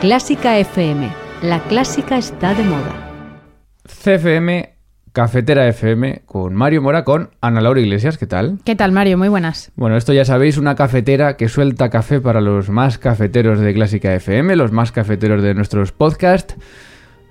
Clásica 0.00 0.56
FM. 0.56 1.10
La 1.42 1.62
clásica 1.64 2.16
está 2.16 2.54
de 2.54 2.64
moda. 2.64 3.12
CFM, 3.84 4.70
Cafetera 5.12 5.68
FM, 5.68 6.22
con 6.24 6.54
Mario 6.54 6.80
Mora, 6.80 7.04
con 7.04 7.28
Ana 7.42 7.60
Laura 7.60 7.82
Iglesias. 7.82 8.16
¿Qué 8.16 8.26
tal? 8.26 8.60
¿Qué 8.64 8.74
tal, 8.74 8.92
Mario? 8.92 9.18
Muy 9.18 9.28
buenas. 9.28 9.72
Bueno, 9.76 9.98
esto 9.98 10.14
ya 10.14 10.24
sabéis, 10.24 10.56
una 10.56 10.74
cafetera 10.74 11.36
que 11.36 11.50
suelta 11.50 11.90
café 11.90 12.18
para 12.18 12.40
los 12.40 12.70
más 12.70 12.96
cafeteros 12.96 13.60
de 13.60 13.74
Clásica 13.74 14.14
FM, 14.14 14.56
los 14.56 14.72
más 14.72 14.90
cafeteros 14.90 15.42
de 15.42 15.52
nuestros 15.52 15.92
podcasts. 15.92 16.56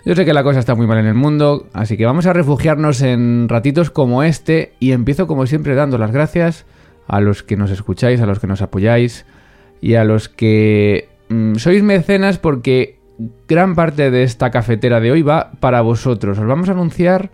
Yo 0.06 0.14
sé 0.14 0.24
que 0.24 0.34
la 0.36 0.44
cosa 0.44 0.60
está 0.60 0.76
muy 0.76 0.86
mal 0.86 1.00
en 1.00 1.08
el 1.08 1.16
mundo, 1.16 1.68
así 1.74 1.98
que 1.98 2.06
vamos 2.06 2.28
a 2.28 2.34
refugiarnos 2.34 3.02
en 3.02 3.50
ratitos 3.50 3.90
como 3.90 4.22
este 4.22 4.74
y 4.80 4.92
empiezo 4.92 5.26
como 5.26 5.48
siempre 5.48 5.74
dando 5.74 5.98
las 5.98 6.12
gracias 6.12 6.68
a 7.08 7.20
los 7.20 7.42
que 7.42 7.58
nos 7.58 7.72
escucháis, 7.72 8.22
a 8.22 8.28
los 8.28 8.40
que 8.40 8.46
nos 8.46 8.62
apoyáis 8.62 9.26
y 9.82 9.96
a 9.96 10.04
los 10.04 10.30
que 10.30 11.09
mm, 11.30 11.56
sois 11.56 11.84
mecenas 11.84 12.38
porque 12.38 13.00
gran 13.48 13.76
parte 13.76 14.12
de 14.12 14.24
esta 14.24 14.52
cafetera 14.52 15.00
de 15.00 15.12
hoy 15.12 15.22
va 15.22 15.52
para 15.60 15.82
vosotros. 15.82 16.40
Os 16.40 16.48
vamos 16.48 16.70
a 16.70 16.74
anunciar 16.74 17.32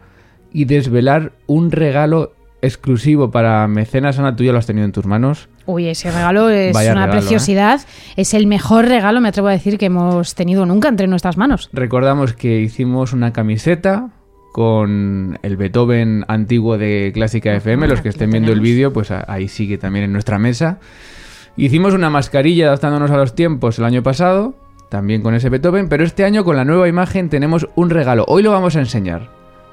y 0.51 0.65
desvelar 0.65 1.33
un 1.47 1.71
regalo 1.71 2.33
exclusivo 2.61 3.31
para 3.31 3.67
mecenas. 3.67 4.17
Ana, 4.19 4.35
tú 4.35 4.43
ya 4.43 4.51
lo 4.51 4.57
has 4.57 4.65
tenido 4.65 4.85
en 4.85 4.91
tus 4.91 5.05
manos. 5.05 5.49
Uy, 5.65 5.87
ese 5.87 6.11
regalo 6.11 6.49
es 6.49 6.73
Vaya 6.73 6.91
una 6.91 7.05
regalo, 7.05 7.19
¿eh? 7.19 7.21
preciosidad. 7.21 7.81
Es 8.15 8.33
el 8.33 8.47
mejor 8.47 8.85
regalo, 8.85 9.21
me 9.21 9.29
atrevo 9.29 9.47
a 9.47 9.51
decir, 9.51 9.77
que 9.77 9.87
hemos 9.87 10.35
tenido 10.35 10.65
nunca 10.65 10.89
entre 10.89 11.07
nuestras 11.07 11.37
manos. 11.37 11.69
Recordamos 11.73 12.33
que 12.33 12.59
hicimos 12.61 13.13
una 13.13 13.33
camiseta 13.33 14.09
con 14.51 15.37
el 15.41 15.57
Beethoven 15.57 16.23
antiguo 16.27 16.77
de 16.77 17.11
Clásica 17.13 17.53
FM. 17.53 17.87
Los 17.87 18.01
que 18.01 18.09
estén 18.09 18.31
viendo 18.31 18.51
el 18.51 18.61
vídeo, 18.61 18.93
pues 18.93 19.11
ahí 19.11 19.47
sigue 19.47 19.77
también 19.77 20.05
en 20.05 20.13
nuestra 20.13 20.39
mesa. 20.39 20.79
Hicimos 21.57 21.93
una 21.93 22.09
mascarilla 22.09 22.67
adaptándonos 22.67 23.11
a 23.11 23.17
los 23.17 23.33
tiempos 23.33 23.79
el 23.79 23.85
año 23.85 24.03
pasado, 24.03 24.55
también 24.89 25.21
con 25.21 25.33
ese 25.35 25.49
Beethoven, 25.49 25.87
pero 25.87 26.03
este 26.03 26.25
año 26.25 26.43
con 26.43 26.57
la 26.57 26.65
nueva 26.65 26.87
imagen 26.89 27.29
tenemos 27.29 27.67
un 27.75 27.89
regalo. 27.89 28.25
Hoy 28.27 28.43
lo 28.43 28.51
vamos 28.51 28.75
a 28.75 28.79
enseñar. 28.79 29.29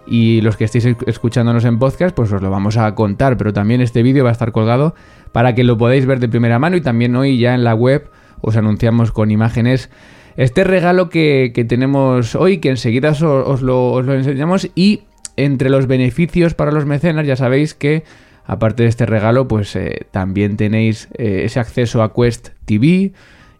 Y 0.06 0.40
los 0.40 0.56
que 0.56 0.64
estéis 0.64 0.86
esc- 0.86 1.04
escuchándonos 1.06 1.64
en 1.64 1.78
podcast, 1.78 2.14
pues 2.14 2.32
os 2.32 2.42
lo 2.42 2.50
vamos 2.50 2.76
a 2.76 2.92
contar, 2.94 3.36
pero 3.36 3.52
también 3.52 3.80
este 3.80 4.02
vídeo 4.02 4.24
va 4.24 4.30
a 4.30 4.32
estar 4.32 4.52
colgado 4.52 4.94
para 5.32 5.54
que 5.54 5.64
lo 5.64 5.76
podáis 5.78 6.06
ver 6.06 6.18
de 6.20 6.28
primera 6.28 6.58
mano 6.58 6.76
y 6.76 6.80
también 6.80 7.14
hoy 7.16 7.38
ya 7.38 7.54
en 7.54 7.62
la 7.64 7.74
web 7.74 8.08
os 8.40 8.56
anunciamos 8.56 9.12
con 9.12 9.30
imágenes 9.30 9.90
este 10.36 10.64
regalo 10.64 11.08
que, 11.08 11.52
tenemos 11.68 12.34
hoy, 12.34 12.58
que 12.58 12.70
enseguida 12.70 13.10
os 13.10 13.62
lo 13.62 14.00
enseñamos 14.12 14.70
y 14.74 15.02
entre 15.36 15.70
los 15.70 15.86
beneficios 15.86 16.54
para 16.54 16.72
los 16.72 16.84
mecenas 16.84 17.26
ya 17.26 17.36
sabéis 17.36 17.74
que 17.74 18.02
aparte 18.44 18.82
de 18.84 18.88
este 18.88 19.06
regalo 19.06 19.48
pues 19.48 19.74
eh, 19.76 20.06
también 20.10 20.56
tenéis 20.56 21.08
eh, 21.18 21.42
ese 21.44 21.60
acceso 21.60 22.02
a 22.02 22.12
Quest 22.12 22.50
TV 22.64 23.12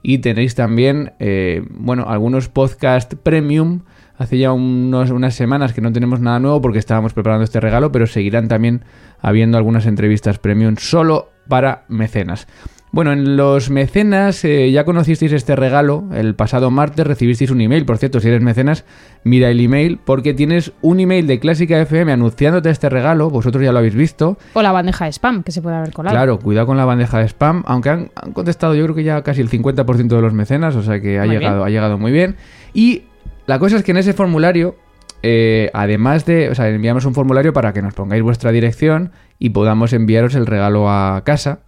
y 0.02 0.19
tenéis 0.19 0.55
también 0.55 1.12
eh, 1.19 1.64
bueno 1.70 2.06
algunos 2.08 2.48
podcast 2.48 3.14
premium. 3.14 3.83
Hace 4.19 4.39
ya 4.39 4.52
unas 4.52 5.34
semanas 5.34 5.72
que 5.72 5.80
no 5.80 5.91
tenemos 5.91 6.20
nada 6.20 6.39
nuevo 6.39 6.61
porque 6.61 6.78
estábamos 6.78 7.12
preparando 7.12 7.44
este 7.44 7.61
regalo 7.61 7.91
pero 7.91 8.06
seguirán 8.06 8.47
también 8.47 8.84
habiendo 9.20 9.56
algunas 9.56 9.86
entrevistas 9.86 10.39
premium 10.39 10.77
solo 10.77 11.30
para 11.48 11.84
mecenas 11.89 12.46
bueno, 12.93 13.12
en 13.12 13.39
los 13.39 13.71
mecenas 13.71 14.45
eh, 14.45 14.71
ya 14.71 14.85
conocisteis 14.85 15.33
este 15.33 15.57
regalo. 15.57 16.05
El 16.12 16.35
pasado 16.35 16.71
martes 16.71 17.07
recibisteis 17.07 17.51
un 17.51 17.62
email. 17.62 17.87
Por 17.87 17.97
cierto, 17.97 18.21
si 18.21 18.29
eres 18.29 18.43
mecenas, 18.43 18.85
mira 19.25 19.48
el 19.48 19.61
email 19.61 19.98
porque 20.05 20.35
tienes 20.35 20.73
un 20.83 21.01
email 21.01 21.27
de 21.27 21.41
Clásica 21.41 21.81
FM 21.81 22.13
anunciándote 22.13 22.69
este 22.69 22.91
regalo. 22.91 23.31
Vosotros 23.31 23.65
ya 23.65 23.73
lo 23.73 23.79
habéis 23.79 23.95
visto. 23.95 24.37
O 24.53 24.61
la 24.61 24.73
bandeja 24.73 25.07
de 25.07 25.13
spam, 25.13 25.43
que 25.43 25.53
se 25.53 25.63
puede 25.63 25.77
haber 25.77 25.95
colado. 25.95 26.15
Claro, 26.15 26.39
cuidado 26.39 26.67
con 26.67 26.77
la 26.77 26.85
bandeja 26.85 27.19
de 27.19 27.29
spam. 27.29 27.63
Aunque 27.67 27.89
han, 27.89 28.11
han 28.15 28.33
contestado 28.33 28.75
yo 28.75 28.85
creo 28.85 28.95
que 28.95 29.05
ya 29.05 29.23
casi 29.23 29.41
el 29.41 29.48
50% 29.48 30.09
de 30.09 30.20
los 30.20 30.35
mecenas. 30.35 30.77
O 30.77 30.83
sea 30.83 31.01
que 31.01 31.19
ha 31.19 31.25
Muy 31.25 31.37
llegado, 31.37 31.57
bien. 31.57 31.67
ha 31.67 31.70
llegado 31.70 31.97
muy 31.97 32.13
bien. 32.13 32.37
Y 32.75 33.05
la 33.47 33.59
cosa 33.59 33.77
es 33.77 33.85
que 33.85 33.93
en 33.93 33.97
ese 33.97 34.13
formulario, 34.13 34.77
eh, 35.23 35.70
además 35.73 36.27
de... 36.27 36.51
O 36.51 36.55
sea, 36.55 36.69
enviamos 36.69 37.07
un 37.07 37.14
formulario 37.14 37.55
para 37.55 37.73
que 37.73 37.81
nos 37.81 37.95
pongáis 37.95 38.23
vuestra 38.23 38.52
dirección 38.52 39.13
y 39.39 39.48
podamos 39.48 39.95
enviaros 39.95 40.35
el 40.35 40.45
regalo 40.45 40.91
a 40.91 41.23
casa. 41.25 41.61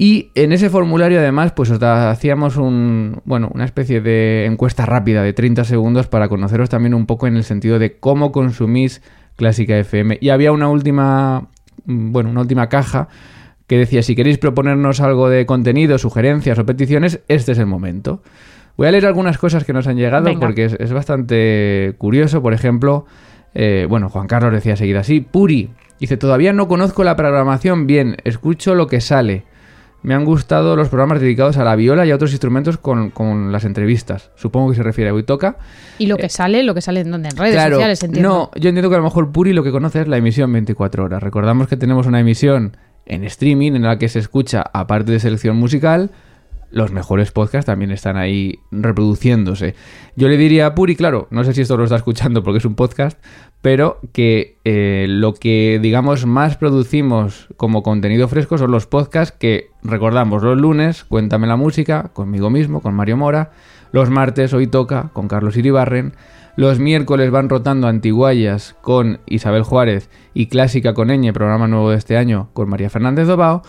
Y 0.00 0.30
en 0.36 0.52
ese 0.52 0.70
formulario 0.70 1.18
además 1.18 1.50
pues 1.50 1.72
os 1.72 1.82
hacíamos 1.82 2.56
un, 2.56 3.20
bueno, 3.24 3.50
una 3.52 3.64
especie 3.64 4.00
de 4.00 4.44
encuesta 4.44 4.86
rápida 4.86 5.24
de 5.24 5.32
30 5.32 5.64
segundos 5.64 6.06
para 6.06 6.28
conoceros 6.28 6.68
también 6.68 6.94
un 6.94 7.04
poco 7.04 7.26
en 7.26 7.36
el 7.36 7.42
sentido 7.42 7.80
de 7.80 7.98
cómo 7.98 8.30
consumís 8.30 9.02
Clásica 9.34 9.76
FM. 9.76 10.18
Y 10.20 10.28
había 10.28 10.52
una 10.52 10.68
última, 10.68 11.48
mm, 11.86 12.12
bueno, 12.12 12.30
una 12.30 12.42
última 12.42 12.68
caja 12.68 13.08
que 13.66 13.76
decía 13.76 14.04
si 14.04 14.14
queréis 14.14 14.38
proponernos 14.38 15.00
algo 15.00 15.28
de 15.28 15.46
contenido, 15.46 15.98
sugerencias 15.98 16.60
o 16.60 16.64
peticiones, 16.64 17.20
este 17.26 17.50
es 17.50 17.58
el 17.58 17.66
momento. 17.66 18.22
Voy 18.76 18.86
a 18.86 18.92
leer 18.92 19.06
algunas 19.06 19.36
cosas 19.36 19.64
que 19.64 19.72
nos 19.72 19.88
han 19.88 19.96
llegado 19.96 20.26
Venga. 20.26 20.38
porque 20.38 20.66
es, 20.66 20.74
es 20.74 20.92
bastante 20.92 21.96
curioso. 21.98 22.40
Por 22.40 22.54
ejemplo, 22.54 23.04
eh, 23.52 23.88
bueno, 23.90 24.08
Juan 24.10 24.28
Carlos 24.28 24.52
decía 24.52 24.76
seguida 24.76 25.00
así, 25.00 25.22
Puri, 25.22 25.70
dice, 25.98 26.16
todavía 26.16 26.52
no 26.52 26.68
conozco 26.68 27.02
la 27.02 27.16
programación 27.16 27.88
bien, 27.88 28.16
escucho 28.22 28.76
lo 28.76 28.86
que 28.86 29.00
sale. 29.00 29.42
Me 30.02 30.14
han 30.14 30.24
gustado 30.24 30.76
los 30.76 30.88
programas 30.88 31.20
dedicados 31.20 31.56
a 31.56 31.64
la 31.64 31.74
viola 31.74 32.06
y 32.06 32.10
a 32.12 32.14
otros 32.14 32.30
instrumentos 32.30 32.78
con, 32.78 33.10
con 33.10 33.50
las 33.50 33.64
entrevistas. 33.64 34.30
Supongo 34.36 34.70
que 34.70 34.76
se 34.76 34.82
refiere 34.84 35.10
a 35.10 35.14
Huitoca. 35.14 35.56
Y 35.98 36.06
lo 36.06 36.16
que 36.16 36.28
sale, 36.28 36.62
lo 36.62 36.72
que 36.74 36.80
sale 36.80 37.00
en 37.00 37.10
donde, 37.10 37.28
en 37.30 37.36
redes 37.36 37.52
Eh, 37.54 37.56
Claro, 37.56 37.74
sociales, 37.76 38.02
entiendo. 38.04 38.28
no, 38.28 38.50
yo 38.60 38.68
entiendo 38.68 38.88
que 38.90 38.94
a 38.94 38.98
lo 38.98 39.04
mejor 39.04 39.32
Puri 39.32 39.52
lo 39.52 39.64
que 39.64 39.72
conoce 39.72 40.00
es 40.02 40.08
la 40.08 40.16
emisión 40.16 40.52
24 40.52 41.04
horas. 41.04 41.22
Recordamos 41.22 41.66
que 41.66 41.76
tenemos 41.76 42.06
una 42.06 42.20
emisión 42.20 42.76
en 43.06 43.24
streaming 43.24 43.72
en 43.72 43.82
la 43.82 43.98
que 43.98 44.08
se 44.08 44.20
escucha, 44.20 44.62
aparte 44.72 45.10
de 45.10 45.18
selección 45.18 45.56
musical, 45.56 46.10
los 46.70 46.92
mejores 46.92 47.32
podcasts 47.32 47.66
también 47.66 47.90
están 47.90 48.16
ahí 48.16 48.60
reproduciéndose. 48.70 49.74
Yo 50.16 50.28
le 50.28 50.36
diría 50.36 50.66
a 50.66 50.74
Puri, 50.74 50.96
claro, 50.96 51.28
no 51.30 51.44
sé 51.44 51.54
si 51.54 51.62
esto 51.62 51.76
lo 51.76 51.84
está 51.84 51.96
escuchando 51.96 52.42
porque 52.42 52.58
es 52.58 52.64
un 52.64 52.74
podcast, 52.74 53.18
pero 53.62 54.00
que 54.12 54.58
eh, 54.64 55.06
lo 55.08 55.34
que 55.34 55.78
digamos 55.82 56.26
más 56.26 56.56
producimos 56.56 57.48
como 57.56 57.82
contenido 57.82 58.28
fresco 58.28 58.58
son 58.58 58.70
los 58.70 58.86
podcasts 58.86 59.36
que 59.38 59.70
recordamos 59.82 60.42
los 60.42 60.58
lunes, 60.58 61.04
Cuéntame 61.04 61.46
la 61.46 61.56
música, 61.56 62.10
conmigo 62.12 62.50
mismo, 62.50 62.80
con 62.80 62.94
Mario 62.94 63.16
Mora, 63.16 63.52
los 63.92 64.10
martes 64.10 64.52
Hoy 64.52 64.66
Toca, 64.66 65.10
con 65.12 65.28
Carlos 65.28 65.56
Iribarren, 65.56 66.12
los 66.58 66.80
miércoles 66.80 67.30
van 67.30 67.48
rotando 67.48 67.86
Antiguayas 67.86 68.74
con 68.80 69.20
Isabel 69.26 69.62
Juárez 69.62 70.10
y 70.34 70.46
Clásica 70.46 70.92
con 70.92 71.10
Eñe, 71.10 71.32
programa 71.32 71.68
nuevo 71.68 71.90
de 71.90 71.96
este 71.96 72.16
año, 72.16 72.48
con 72.52 72.68
María 72.68 72.90
Fernández 72.90 73.28
Dobao. 73.28 73.62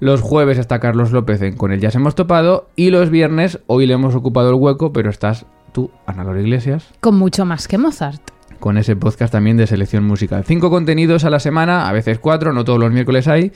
Los 0.00 0.22
jueves 0.22 0.58
está 0.58 0.78
Carlos 0.80 1.12
López 1.12 1.42
en 1.42 1.56
Con 1.56 1.72
él 1.72 1.80
ya 1.80 1.90
se 1.90 1.98
hemos 1.98 2.14
topado. 2.14 2.68
Y 2.74 2.90
los 2.90 3.10
viernes, 3.10 3.60
hoy 3.66 3.86
le 3.86 3.94
hemos 3.94 4.14
ocupado 4.14 4.48
el 4.48 4.54
hueco, 4.56 4.92
pero 4.92 5.10
estás 5.10 5.46
tú, 5.72 5.90
Ana 6.06 6.24
Laura 6.24 6.40
Iglesias, 6.40 6.88
Con 7.00 7.16
mucho 7.18 7.44
más 7.44 7.68
que 7.68 7.78
Mozart. 7.78 8.20
con 8.58 8.76
ese 8.76 8.94
podcast 8.96 9.32
también 9.32 9.56
de 9.56 9.66
selección 9.66 10.04
musical. 10.04 10.44
Cinco 10.44 10.68
contenidos 10.70 11.24
a 11.24 11.30
la 11.30 11.38
semana, 11.40 11.88
a 11.88 11.92
veces 11.92 12.18
cuatro, 12.18 12.52
no 12.52 12.64
todos 12.64 12.78
los 12.78 12.92
miércoles 12.92 13.26
hay. 13.28 13.52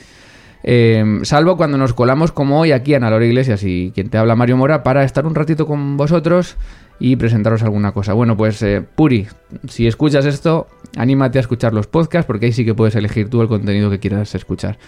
Eh, 0.63 1.19
salvo 1.23 1.57
cuando 1.57 1.77
nos 1.77 1.93
colamos 1.93 2.31
como 2.31 2.59
hoy 2.59 2.71
aquí 2.71 2.95
Ana 2.95 3.11
Laura 3.11 3.25
Iglesias 3.25 3.61
y 3.63 3.91
quien 3.93 4.09
te 4.09 4.17
habla 4.17 4.35
Mario 4.35 4.57
Mora 4.57 4.81
para 4.81 5.03
estar 5.03 5.27
un 5.27 5.35
ratito 5.35 5.67
con 5.67 5.95
vosotros 5.95 6.57
y 6.99 7.17
presentaros 7.17 7.61
alguna 7.61 7.91
cosa. 7.91 8.13
Bueno, 8.13 8.35
pues 8.35 8.63
eh, 8.63 8.81
Puri, 8.95 9.27
si 9.67 9.85
escuchas 9.85 10.25
esto, 10.25 10.65
anímate 10.97 11.37
a 11.37 11.41
escuchar 11.41 11.73
los 11.73 11.85
podcasts 11.85 12.25
porque 12.25 12.47
ahí 12.47 12.51
sí 12.51 12.65
que 12.65 12.73
puedes 12.73 12.95
elegir 12.95 13.29
tú 13.29 13.41
el 13.41 13.47
contenido 13.47 13.91
que 13.91 13.99
quieras 13.99 14.33
escuchar. 14.33 14.79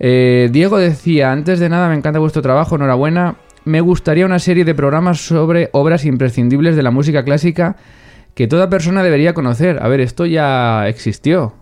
Eh, 0.00 0.48
Diego 0.52 0.78
decía, 0.78 1.32
antes 1.32 1.58
de 1.60 1.68
nada 1.68 1.88
me 1.88 1.96
encanta 1.96 2.18
vuestro 2.18 2.42
trabajo, 2.42 2.76
enhorabuena. 2.76 3.36
Me 3.64 3.80
gustaría 3.80 4.26
una 4.26 4.38
serie 4.38 4.64
de 4.64 4.74
programas 4.74 5.20
sobre 5.20 5.68
obras 5.72 6.04
imprescindibles 6.04 6.76
de 6.76 6.82
la 6.82 6.90
música 6.90 7.24
clásica 7.24 7.76
que 8.34 8.46
toda 8.46 8.70
persona 8.70 9.02
debería 9.02 9.34
conocer. 9.34 9.82
A 9.82 9.88
ver, 9.88 10.00
esto 10.00 10.24
ya 10.24 10.86
existió. 10.88 11.54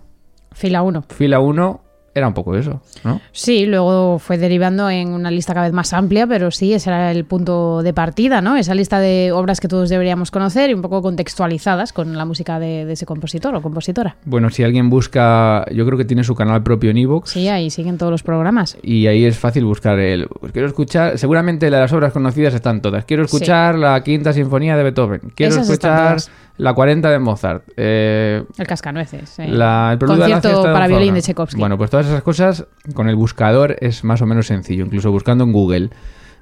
Fila 0.52 0.82
1. 0.82 1.04
Fila 1.08 1.40
1 1.40 1.85
era 2.16 2.26
un 2.28 2.34
poco 2.34 2.56
eso, 2.56 2.80
¿no? 3.04 3.20
Sí, 3.32 3.66
luego 3.66 4.18
fue 4.18 4.38
derivando 4.38 4.88
en 4.90 5.08
una 5.08 5.30
lista 5.30 5.52
cada 5.54 5.66
vez 5.66 5.72
más 5.74 5.92
amplia, 5.92 6.26
pero 6.26 6.50
sí, 6.50 6.72
ese 6.72 6.88
era 6.90 7.10
el 7.12 7.24
punto 7.26 7.82
de 7.82 7.92
partida, 7.92 8.40
¿no? 8.40 8.56
Esa 8.56 8.74
lista 8.74 8.98
de 8.98 9.32
obras 9.32 9.60
que 9.60 9.68
todos 9.68 9.88
deberíamos 9.90 10.30
conocer 10.30 10.70
y 10.70 10.74
un 10.74 10.82
poco 10.82 11.02
contextualizadas 11.02 11.92
con 11.92 12.16
la 12.16 12.24
música 12.24 12.58
de, 12.58 12.84
de 12.86 12.94
ese 12.94 13.04
compositor 13.06 13.54
o 13.54 13.60
compositora. 13.62 14.16
Bueno, 14.24 14.50
si 14.50 14.64
alguien 14.64 14.88
busca, 14.88 15.64
yo 15.72 15.84
creo 15.84 15.98
que 15.98 16.04
tiene 16.04 16.24
su 16.24 16.34
canal 16.34 16.62
propio 16.62 16.90
en 16.90 16.98
Evox. 16.98 17.30
Sí, 17.30 17.48
ahí 17.48 17.68
siguen 17.70 17.98
todos 17.98 18.10
los 18.10 18.22
programas. 18.22 18.78
Y 18.82 19.06
ahí 19.06 19.24
es 19.24 19.38
fácil 19.38 19.64
buscar 19.66 19.98
el. 19.98 20.26
pues 20.40 20.52
quiero 20.52 20.68
escuchar. 20.68 21.18
Seguramente 21.18 21.70
las 21.70 21.92
obras 21.92 22.12
conocidas 22.12 22.54
están 22.54 22.80
todas. 22.80 23.04
Quiero 23.04 23.24
Sí. 23.24 23.36
escuchar 23.36 23.74
la 23.76 24.02
quinta 24.02 24.32
sinfonía 24.32 24.76
de 24.76 24.82
Beethoven. 24.84 25.20
Quiero 25.34 25.52
Esas 25.52 25.68
escuchar. 25.68 26.16
La 26.58 26.72
40 26.74 27.10
de 27.10 27.18
Mozart. 27.18 27.62
Eh, 27.76 28.42
El 28.58 28.66
cascanueces. 28.66 29.38
eh. 29.38 29.48
la, 29.48 29.92
el 29.92 29.98
la 29.98 30.06
Concierto 30.06 30.48
fiesta 30.48 30.48
de 30.68 30.72
para 30.72 30.88
Don 30.88 30.88
violín 30.98 31.14
de 31.14 31.22
Tchaikovsky. 31.22 31.58
Bueno, 31.58 31.76
pues 31.78 31.90
todas 31.90 32.06
esas 32.06 32.22
cosas 32.22 32.66
con 32.94 33.08
el 33.08 33.16
buscador 33.16 33.76
es 33.80 34.04
más 34.04 34.22
o 34.22 34.26
menos 34.26 34.46
sencillo. 34.46 34.84
Incluso 34.84 35.10
buscando 35.10 35.44
en 35.44 35.52
Google. 35.52 35.90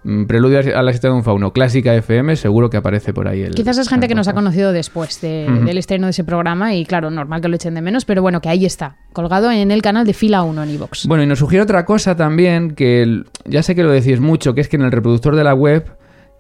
mm, 0.04 0.26
Preludio 0.26 0.58
a 0.78 0.82
la 0.82 0.90
fiesta 0.92 1.08
de 1.08 1.14
un 1.14 1.24
fauno, 1.24 1.52
clásica 1.52 1.94
FM, 1.94 2.36
seguro 2.36 2.68
que 2.70 2.76
aparece 2.76 3.14
por 3.14 3.26
ahí. 3.26 3.40
El, 3.42 3.54
Quizás 3.54 3.78
es 3.78 3.88
gente 3.88 4.06
que 4.06 4.14
nos 4.14 4.28
ha 4.28 4.34
conocido 4.34 4.70
después 4.72 5.20
de- 5.22 5.48
del 5.64 5.78
estreno 5.78 6.06
de 6.06 6.10
ese 6.10 6.24
programa 6.24 6.74
y 6.74 6.84
claro, 6.84 7.10
normal 7.10 7.40
que 7.40 7.48
lo 7.48 7.56
echen 7.56 7.74
de 7.74 7.80
menos, 7.80 8.04
pero 8.04 8.20
bueno, 8.20 8.40
que 8.42 8.50
ahí 8.50 8.66
está, 8.66 8.96
colgado 9.14 9.50
en 9.50 9.70
el 9.70 9.80
canal 9.80 10.04
de 10.06 10.12
Fila 10.12 10.42
1 10.42 10.62
en 10.62 10.70
iVox. 10.70 11.06
Bueno, 11.06 11.22
y 11.24 11.26
nos 11.26 11.38
sugiere 11.38 11.62
otra 11.62 11.84
cosa 11.86 12.14
también, 12.16 12.72
que 12.74 13.02
el- 13.02 13.24
ya 13.46 13.62
sé 13.62 13.74
que 13.74 13.82
lo 13.82 13.90
decís 13.90 14.20
mucho, 14.20 14.54
que 14.54 14.60
es 14.60 14.68
que 14.68 14.76
en 14.76 14.82
el 14.82 14.92
reproductor 14.92 15.34
de 15.36 15.44
la 15.44 15.54
web 15.54 15.86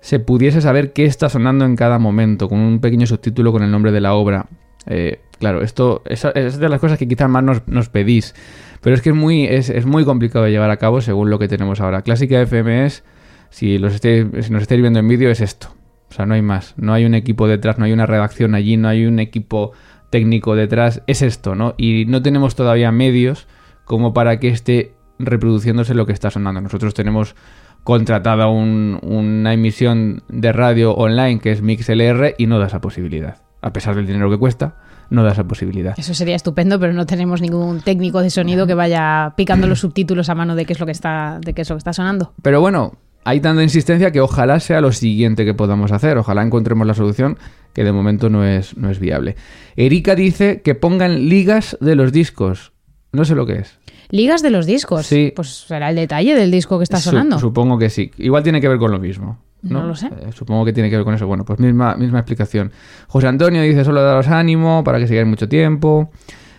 se 0.04 0.20
pudiese 0.20 0.60
saber 0.60 0.92
qué 0.92 1.06
está 1.06 1.30
sonando 1.30 1.64
en 1.64 1.76
cada 1.76 1.98
momento, 1.98 2.50
con 2.50 2.58
un 2.58 2.78
pequeño 2.78 3.06
subtítulo 3.06 3.52
con 3.52 3.62
el 3.62 3.70
nombre 3.70 3.90
de 3.90 4.02
la 4.02 4.12
obra. 4.12 4.48
Eh, 4.84 5.20
claro, 5.38 5.62
esto 5.62 6.02
es, 6.04 6.58
de 6.58 6.68
las 6.68 6.78
cosas 6.78 6.98
que 6.98 7.08
quizás 7.08 7.30
más 7.30 7.42
nos, 7.42 7.88
pedís. 7.88 8.34
Pero 8.82 8.94
es 8.94 9.00
que 9.00 9.08
es 9.08 9.14
muy, 9.16 9.46
es, 9.46 9.70
es 9.70 9.86
muy 9.86 10.04
complicado 10.04 10.44
de 10.44 10.50
llevar 10.50 10.70
a 10.70 10.76
cabo 10.76 11.00
según 11.00 11.30
lo 11.30 11.38
que 11.38 11.48
tenemos 11.48 11.80
ahora. 11.80 12.02
Clásica 12.02 12.38
FM 12.42 12.84
es, 12.84 13.02
si, 13.48 13.78
los 13.78 13.94
si 13.94 14.28
nos 14.50 14.60
estáis 14.60 14.82
viendo 14.82 14.98
en 14.98 15.08
vídeo, 15.08 15.30
es 15.30 15.40
esto. 15.40 15.68
O 16.10 16.12
sea, 16.12 16.26
no 16.26 16.34
hay 16.34 16.42
más. 16.42 16.74
No 16.76 16.92
hay 16.92 17.06
un 17.06 17.14
equipo 17.14 17.48
detrás, 17.48 17.78
no 17.78 17.86
hay 17.86 17.92
una 17.92 18.04
redacción 18.04 18.54
allí, 18.54 18.76
no 18.76 18.88
hay 18.88 19.06
un 19.06 19.20
equipo 19.20 19.72
técnico 20.10 20.54
detrás. 20.54 21.00
Es 21.06 21.22
esto, 21.22 21.54
¿no? 21.54 21.76
Y 21.78 22.04
no 22.08 22.20
tenemos 22.20 22.56
todavía 22.56 22.92
medios 22.92 23.48
como 23.86 24.12
para 24.12 24.38
que 24.38 24.48
esté 24.48 24.92
reproduciéndose 25.18 25.94
lo 25.94 26.04
que 26.04 26.12
está 26.12 26.30
sonando. 26.30 26.60
Nosotros 26.60 26.92
tenemos 26.92 27.34
contratada 27.84 28.48
un- 28.48 28.98
una 29.02 29.52
emisión 29.52 30.22
de 30.28 30.52
radio 30.52 30.92
online 30.94 31.38
que 31.38 31.52
es 31.52 31.62
MixLR 31.62 32.34
y 32.38 32.46
no 32.46 32.58
da 32.58 32.66
esa 32.66 32.80
posibilidad. 32.80 33.36
A 33.62 33.72
pesar 33.72 33.94
del 33.94 34.06
dinero 34.06 34.28
que 34.30 34.38
cuesta, 34.38 34.76
no 35.10 35.22
da 35.22 35.32
esa 35.32 35.44
posibilidad. 35.44 35.94
Eso 35.98 36.14
sería 36.14 36.34
estupendo, 36.36 36.78
pero 36.80 36.92
no 36.92 37.06
tenemos 37.06 37.40
ningún 37.40 37.80
técnico 37.80 38.20
de 38.20 38.30
sonido 38.30 38.66
que 38.66 38.74
vaya 38.74 39.34
picando 39.36 39.66
los 39.66 39.80
subtítulos 39.80 40.28
a 40.28 40.34
mano 40.34 40.54
de 40.56 40.64
qué 40.64 40.72
es 40.72 40.80
lo 40.80 40.86
que 40.86 40.92
está, 40.92 41.38
de 41.44 41.52
qué 41.54 41.62
es 41.62 41.68
lo 41.70 41.76
que 41.76 41.78
está 41.78 41.92
sonando. 41.92 42.32
Pero 42.42 42.60
bueno, 42.60 42.94
hay 43.24 43.40
tanta 43.40 43.62
insistencia 43.62 44.10
que 44.12 44.20
ojalá 44.20 44.60
sea 44.60 44.80
lo 44.80 44.92
siguiente 44.92 45.44
que 45.44 45.54
podamos 45.54 45.92
hacer. 45.92 46.18
Ojalá 46.18 46.42
encontremos 46.42 46.86
la 46.86 46.94
solución 46.94 47.38
que 47.72 47.84
de 47.84 47.92
momento 47.92 48.28
no 48.30 48.44
es, 48.44 48.76
no 48.76 48.90
es 48.90 48.98
viable. 48.98 49.36
Erika 49.76 50.14
dice 50.14 50.62
que 50.62 50.74
pongan 50.74 51.28
ligas 51.28 51.76
de 51.80 51.96
los 51.96 52.12
discos. 52.12 52.72
No 53.12 53.24
sé 53.24 53.34
lo 53.34 53.46
que 53.46 53.54
es. 53.60 53.78
Ligas 54.10 54.42
de 54.42 54.50
los 54.50 54.66
discos. 54.66 55.06
Sí. 55.06 55.32
Pues 55.34 55.48
será 55.66 55.90
el 55.90 55.96
detalle 55.96 56.34
del 56.34 56.50
disco 56.50 56.78
que 56.78 56.84
está 56.84 56.98
sonando. 56.98 57.38
supongo 57.38 57.78
que 57.78 57.90
sí. 57.90 58.10
Igual 58.18 58.42
tiene 58.42 58.60
que 58.60 58.68
ver 58.68 58.78
con 58.78 58.90
lo 58.90 58.98
mismo. 58.98 59.38
No, 59.62 59.80
No 59.80 59.86
lo 59.88 59.94
sé. 59.96 60.06
Eh, 60.08 60.30
supongo 60.34 60.64
que 60.66 60.72
tiene 60.74 60.90
que 60.90 60.96
ver 60.96 61.04
con 61.04 61.14
eso. 61.14 61.26
Bueno, 61.26 61.44
pues 61.44 61.58
misma, 61.58 61.96
misma 61.96 62.18
explicación. 62.18 62.70
José 63.08 63.28
Antonio 63.28 63.62
dice 63.62 63.84
solo 63.84 64.02
daros 64.02 64.28
ánimo 64.28 64.84
para 64.84 64.98
que 64.98 65.06
sigáis 65.06 65.26
mucho 65.26 65.48
tiempo. 65.48 66.10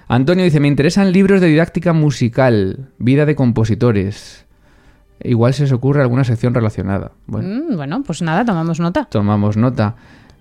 Antonio 0.08 0.44
dice, 0.44 0.60
me 0.60 0.68
interesan 0.68 1.12
libros 1.12 1.42
de 1.42 1.48
didáctica 1.48 1.94
musical, 1.94 2.90
vida 2.98 3.26
de 3.26 3.36
compositores. 3.36 4.46
Igual 5.24 5.54
se 5.54 5.64
os 5.64 5.72
ocurre 5.72 6.02
alguna 6.02 6.24
sección 6.24 6.54
relacionada. 6.54 7.12
Bueno, 7.26 7.48
Mm, 7.72 7.76
bueno, 7.76 8.04
pues 8.04 8.22
nada, 8.22 8.44
tomamos 8.46 8.80
nota. 8.80 9.06
tomamos 9.06 9.56
nota. 9.58 9.96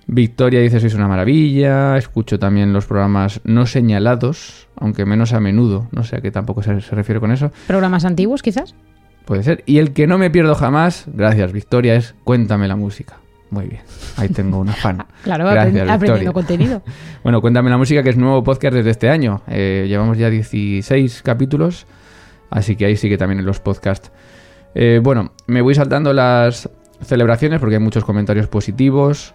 Victoria 0.07 0.61
dice, 0.61 0.81
sois 0.81 0.95
una 0.95 1.09
maravilla. 1.09 1.97
Escucho 1.97 2.39
también 2.39 2.73
los 2.73 2.87
programas 2.87 3.41
no 3.45 3.67
señalados, 3.67 4.69
aunque 4.77 5.05
menos 5.07 5.33
a 5.33 5.41
menudo. 5.41 5.89
No 5.93 6.03
sé 6.05 6.17
a 6.17 6.21
qué 6.21 6.31
tampoco 6.31 6.63
se, 6.63 6.81
se 6.81 6.95
refiere 6.95 7.21
con 7.21 7.33
eso. 7.33 7.51
Programas 7.67 8.05
antiguos, 8.05 8.43
quizás. 8.43 8.75
Puede 9.25 9.43
ser. 9.43 9.63
Y 9.67 9.79
el 9.79 9.93
que 9.93 10.07
no 10.07 10.19
me 10.19 10.31
pierdo 10.31 10.55
jamás, 10.55 11.07
gracias 11.07 11.53
Victoria, 11.53 11.95
es 11.95 12.15
Cuéntame 12.25 12.69
la 12.69 12.77
música. 12.77 13.17
Muy 13.51 13.67
bien. 13.69 13.83
Ahí 14.17 14.29
tengo 14.29 14.59
una 14.59 14.73
fan. 14.73 15.05
Claro, 15.23 15.45
Gracias, 15.49 15.87
aprendi- 15.89 15.91
aprendiendo 15.95 16.33
contenido. 16.33 16.83
Bueno, 17.23 17.41
Cuéntame 17.41 17.71
la 17.71 17.79
música, 17.79 18.03
que 18.03 18.11
es 18.11 18.17
nuevo 18.19 18.43
podcast 18.45 18.75
desde 18.75 18.91
este 18.91 19.09
año. 19.09 19.41
Eh, 19.49 19.87
llevamos 19.89 20.19
ya 20.19 20.29
16 20.29 21.23
capítulos, 21.23 21.87
así 22.51 22.77
que 22.77 22.85
ahí 22.85 22.97
sí 22.97 23.09
que 23.09 23.17
también 23.17 23.39
en 23.41 23.47
los 23.47 23.61
podcasts. 23.61 24.11
Eh, 24.75 25.01
bueno, 25.03 25.33
me 25.47 25.63
voy 25.63 25.75
saltando 25.75 26.13
las 26.13 26.69
celebraciones 27.01 27.61
porque 27.61 27.77
hay 27.77 27.81
muchos 27.83 28.05
comentarios 28.05 28.49
positivos. 28.49 29.35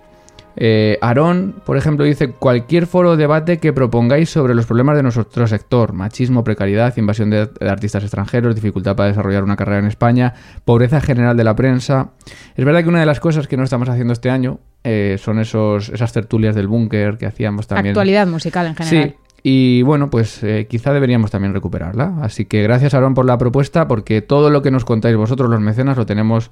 Eh, 0.55 0.97
Aarón, 1.01 1.55
por 1.65 1.77
ejemplo, 1.77 2.05
dice 2.05 2.31
cualquier 2.31 2.87
foro 2.87 3.11
o 3.11 3.17
debate 3.17 3.59
que 3.59 3.71
propongáis 3.71 4.29
sobre 4.29 4.55
los 4.55 4.65
problemas 4.65 4.97
de 4.97 5.03
nuestro 5.03 5.47
sector, 5.47 5.93
machismo, 5.93 6.43
precariedad, 6.43 6.95
invasión 6.97 7.29
de, 7.29 7.49
artistas 7.61 8.03
extranjeros, 8.03 8.55
dificultad 8.55 8.95
para 8.95 9.09
desarrollar 9.09 9.43
una 9.43 9.55
carrera 9.55 9.79
en 9.79 9.85
España, 9.85 10.33
pobreza 10.65 11.01
general 11.01 11.37
de 11.37 11.43
la 11.43 11.55
prensa. 11.55 12.11
Es 12.55 12.65
verdad 12.65 12.83
que 12.83 12.89
una 12.89 12.99
de 12.99 13.05
las 13.05 13.19
cosas 13.19 13.47
que 13.47 13.57
no 13.57 13.63
estamos 13.63 13.87
haciendo 13.89 14.13
este 14.13 14.29
año 14.29 14.59
eh, 14.83 15.17
son 15.19 15.39
esos, 15.39 15.89
esas 15.89 16.11
tertulias 16.11 16.55
del 16.55 16.67
búnker 16.67 17.17
que 17.17 17.25
hacíamos 17.25 17.67
también. 17.67 17.93
Actualidad 17.93 18.27
musical 18.27 18.67
en 18.67 18.75
general. 18.75 19.09
Sí, 19.09 19.15
y 19.43 19.81
bueno, 19.83 20.09
pues 20.09 20.43
eh, 20.43 20.67
quizá 20.69 20.93
deberíamos 20.93 21.31
también 21.31 21.53
recuperarla. 21.53 22.15
Así 22.21 22.45
que 22.45 22.63
gracias, 22.63 22.93
Aaron, 22.93 23.13
por 23.13 23.25
la 23.25 23.37
propuesta, 23.37 23.87
porque 23.87 24.21
todo 24.21 24.49
lo 24.49 24.61
que 24.61 24.71
nos 24.71 24.85
contáis 24.85 25.15
vosotros, 25.15 25.49
los 25.49 25.61
mecenas, 25.61 25.97
lo 25.97 26.05
tenemos 26.05 26.51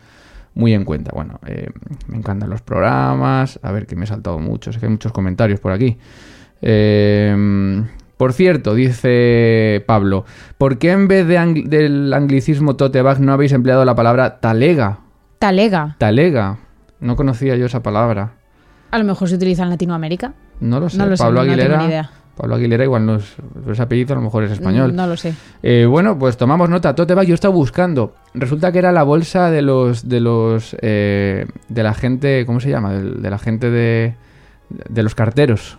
muy 0.53 0.73
en 0.73 0.85
cuenta. 0.85 1.11
Bueno, 1.13 1.39
eh, 1.45 1.69
me 2.07 2.17
encantan 2.17 2.49
los 2.49 2.61
programas. 2.61 3.59
A 3.63 3.71
ver, 3.71 3.85
que 3.87 3.95
me 3.95 4.05
he 4.05 4.07
saltado 4.07 4.39
mucho. 4.39 4.71
Sé 4.73 4.79
que 4.79 4.85
hay 4.87 4.91
muchos 4.91 5.11
comentarios 5.11 5.59
por 5.59 5.71
aquí. 5.71 5.97
Eh, 6.61 7.83
por 8.17 8.33
cierto, 8.33 8.73
dice 8.73 9.83
Pablo, 9.85 10.25
¿por 10.57 10.79
qué 10.79 10.91
en 10.91 11.07
vez 11.07 11.27
de 11.27 11.37
ang- 11.37 11.67
del 11.67 12.11
anglicismo 12.13 12.75
tote 12.75 13.01
bag 13.03 13.19
no 13.19 13.31
habéis 13.31 13.51
empleado 13.53 13.85
la 13.85 13.93
palabra 13.95 14.39
talega? 14.39 14.99
Talega. 15.39 15.95
Talega. 15.99 16.57
No 16.99 17.15
conocía 17.15 17.55
yo 17.55 17.67
esa 17.67 17.83
palabra. 17.83 18.33
A 18.89 18.97
lo 18.97 19.03
mejor 19.03 19.29
se 19.29 19.35
utiliza 19.35 19.61
en 19.63 19.69
Latinoamérica. 19.69 20.33
No 20.59 20.79
lo 20.79 20.89
sé. 20.89 20.97
No 20.97 21.05
lo 21.05 21.15
sé, 21.15 21.23
Pablo 21.23 21.41
no 21.43 21.45
tengo 21.45 21.53
Aguilera. 21.61 21.77
ni 21.83 21.85
idea. 21.89 22.09
Pablo 22.37 22.55
Aguilera 22.55 22.83
igual 22.83 23.05
no 23.05 23.15
es, 23.15 23.79
apellido, 23.79 24.13
a 24.13 24.17
lo 24.17 24.21
mejor 24.21 24.43
es 24.43 24.51
español. 24.51 24.95
No 24.95 25.07
lo 25.07 25.17
sé. 25.17 25.33
Eh, 25.63 25.85
bueno, 25.89 26.17
pues 26.19 26.37
tomamos 26.37 26.69
nota. 26.69 26.93
Tote 26.95 27.13
bag, 27.15 27.25
yo 27.25 27.33
he 27.33 27.35
estado 27.35 27.53
buscando. 27.53 28.13
Resulta 28.35 28.71
que 28.71 28.79
era 28.79 28.91
la 28.91 29.03
bolsa 29.03 29.49
de 29.49 29.61
los. 29.63 30.07
de 30.07 30.19
los. 30.21 30.75
eh, 30.81 31.45
de 31.67 31.83
la 31.83 31.93
gente. 31.93 32.45
¿Cómo 32.45 32.59
se 32.59 32.69
llama? 32.69 32.93
De, 32.93 33.03
de 33.21 33.29
la 33.29 33.39
gente 33.39 33.69
de. 33.71 34.13
de 34.69 35.03
los 35.03 35.15
carteros. 35.15 35.77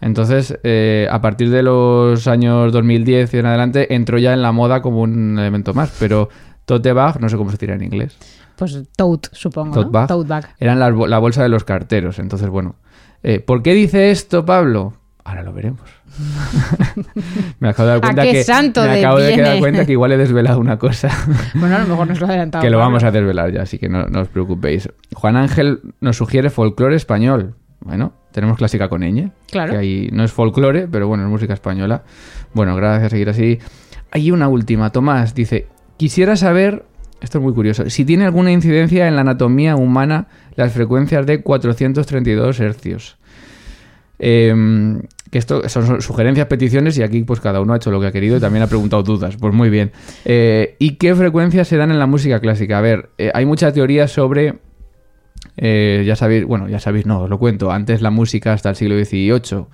Entonces, 0.00 0.58
eh, 0.62 1.08
a 1.10 1.20
partir 1.20 1.50
de 1.50 1.62
los 1.62 2.26
años 2.28 2.72
2010 2.72 3.34
y 3.34 3.38
en 3.38 3.46
adelante, 3.46 3.94
entró 3.94 4.18
ya 4.18 4.32
en 4.32 4.42
la 4.42 4.52
moda 4.52 4.80
como 4.82 5.00
un 5.02 5.38
elemento 5.38 5.74
más. 5.74 5.96
Pero 5.98 6.28
tote 6.64 6.92
bag, 6.92 7.20
no 7.20 7.28
sé 7.28 7.36
cómo 7.36 7.50
se 7.50 7.58
tira 7.58 7.74
en 7.74 7.82
inglés. 7.82 8.16
Pues 8.56 8.78
tote, 8.96 9.28
supongo. 9.32 9.74
Tote 9.74 9.86
¿no? 9.86 9.90
bag. 9.92 10.08
Tote 10.08 10.28
bag. 10.28 10.48
Eran 10.58 10.96
bo- 10.96 11.06
la 11.06 11.18
bolsa 11.18 11.42
de 11.42 11.48
los 11.48 11.64
carteros. 11.64 12.18
Entonces, 12.18 12.48
bueno. 12.48 12.76
¿Por 13.46 13.62
qué 13.64 13.74
dice 13.74 14.12
esto, 14.12 14.44
Pablo? 14.44 14.94
Ahora 15.28 15.42
lo 15.42 15.52
veremos. 15.52 15.82
me 17.60 17.68
acabo 17.68 17.86
de 17.86 17.94
dar 17.94 17.98
¿A 17.98 18.00
cuenta 18.00 18.22
qué 18.22 18.32
que 18.32 18.44
santo 18.44 18.82
me 18.82 18.98
acabo 18.98 19.18
de 19.18 19.30
dar 19.30 19.36
viene? 19.36 19.58
cuenta 19.58 19.84
que 19.84 19.92
igual 19.92 20.12
he 20.12 20.16
desvelado 20.16 20.58
una 20.58 20.78
cosa 20.78 21.10
Bueno, 21.54 21.76
a 21.76 21.80
lo 21.80 21.86
mejor 21.86 22.08
nos 22.08 22.18
lo 22.20 22.26
ha 22.26 22.30
adelantado. 22.30 22.62
que 22.62 22.70
lo 22.70 22.78
vamos 22.78 23.04
a 23.04 23.10
desvelar 23.10 23.52
ya, 23.52 23.60
así 23.62 23.78
que 23.78 23.90
no, 23.90 24.06
no 24.06 24.22
os 24.22 24.28
preocupéis. 24.28 24.88
Juan 25.14 25.36
Ángel 25.36 25.80
nos 26.00 26.16
sugiere 26.16 26.48
folclore 26.48 26.96
español. 26.96 27.54
Bueno, 27.80 28.14
tenemos 28.32 28.56
clásica 28.56 28.88
con 28.88 29.02
ñ. 29.02 29.30
Claro. 29.50 29.72
Que 29.72 29.78
ahí 29.78 30.08
no 30.12 30.24
es 30.24 30.32
folclore, 30.32 30.88
pero 30.90 31.08
bueno, 31.08 31.24
es 31.24 31.30
música 31.30 31.52
española. 31.52 32.04
Bueno, 32.54 32.74
gracias, 32.74 33.10
seguir 33.10 33.28
así. 33.28 33.58
Hay 34.10 34.30
una 34.30 34.48
última. 34.48 34.90
Tomás 34.90 35.34
dice, 35.34 35.66
quisiera 35.98 36.36
saber, 36.36 36.86
esto 37.20 37.36
es 37.38 37.44
muy 37.44 37.52
curioso, 37.52 37.88
si 37.90 38.06
tiene 38.06 38.24
alguna 38.24 38.50
incidencia 38.50 39.06
en 39.08 39.14
la 39.14 39.20
anatomía 39.20 39.76
humana 39.76 40.26
las 40.56 40.72
frecuencias 40.72 41.26
de 41.26 41.42
432 41.42 42.60
hercios. 42.60 43.18
Em, 44.18 45.02
que 45.30 45.38
esto 45.38 45.68
son 45.68 46.00
sugerencias, 46.00 46.46
peticiones 46.46 46.98
y 46.98 47.02
aquí 47.02 47.22
pues 47.22 47.40
cada 47.40 47.60
uno 47.60 47.74
ha 47.74 47.76
hecho 47.76 47.90
lo 47.90 48.00
que 48.00 48.06
ha 48.06 48.12
querido 48.12 48.36
y 48.38 48.40
también 48.40 48.62
ha 48.62 48.66
preguntado 48.66 49.02
dudas. 49.02 49.36
Pues 49.36 49.54
muy 49.54 49.70
bien. 49.70 49.92
Eh, 50.24 50.76
¿Y 50.78 50.96
qué 50.96 51.14
frecuencias 51.14 51.68
se 51.68 51.76
dan 51.76 51.90
en 51.90 51.98
la 51.98 52.06
música 52.06 52.40
clásica? 52.40 52.78
A 52.78 52.80
ver, 52.80 53.10
eh, 53.18 53.30
hay 53.34 53.44
muchas 53.46 53.72
teorías 53.74 54.10
sobre... 54.10 54.58
eh, 55.56 56.02
ya 56.06 56.16
sabéis, 56.16 56.44
bueno, 56.44 56.68
ya 56.68 56.80
sabéis, 56.80 57.06
no, 57.06 57.22
os 57.22 57.30
lo 57.30 57.38
cuento. 57.38 57.70
Antes 57.70 58.02
la 58.02 58.10
música 58.10 58.52
hasta 58.52 58.70
el 58.70 58.76
siglo 58.76 58.96
XVIII 58.96 59.66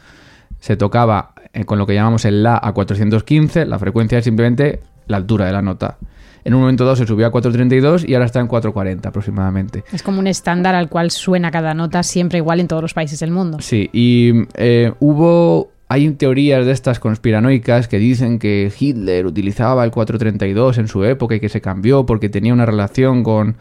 se 0.58 0.76
tocaba 0.76 1.34
con 1.66 1.78
lo 1.78 1.86
que 1.86 1.94
llamamos 1.94 2.24
el 2.24 2.42
La 2.42 2.60
a 2.60 2.72
415. 2.72 3.66
La 3.66 3.78
frecuencia 3.78 4.18
es 4.18 4.24
simplemente 4.24 4.80
la 5.06 5.18
altura 5.18 5.46
de 5.46 5.52
la 5.52 5.62
nota. 5.62 5.98
En 6.44 6.54
un 6.54 6.60
momento 6.60 6.84
dado 6.84 6.96
se 6.96 7.06
subió 7.06 7.26
a 7.26 7.30
432 7.30 8.06
y 8.06 8.14
ahora 8.14 8.26
está 8.26 8.40
en 8.40 8.46
440 8.48 9.08
aproximadamente. 9.08 9.84
Es 9.92 10.02
como 10.02 10.18
un 10.18 10.26
estándar 10.26 10.74
al 10.74 10.88
cual 10.88 11.10
suena 11.10 11.50
cada 11.50 11.72
nota 11.74 12.02
siempre 12.02 12.38
igual 12.38 12.60
en 12.60 12.68
todos 12.68 12.82
los 12.82 12.92
países 12.92 13.18
del 13.20 13.30
mundo. 13.30 13.58
Sí, 13.60 13.88
y 13.92 14.32
eh, 14.54 14.92
hubo. 15.00 15.72
Hay 15.86 16.10
teorías 16.12 16.64
de 16.64 16.72
estas 16.72 16.98
conspiranoicas 16.98 17.88
que 17.88 17.98
dicen 17.98 18.38
que 18.38 18.72
Hitler 18.76 19.26
utilizaba 19.26 19.84
el 19.84 19.90
432 19.90 20.78
en 20.78 20.88
su 20.88 21.04
época 21.04 21.34
y 21.34 21.40
que 21.40 21.50
se 21.50 21.60
cambió 21.60 22.06
porque 22.06 22.30
tenía 22.30 22.54
una 22.54 22.66
relación 22.66 23.22
con 23.22 23.56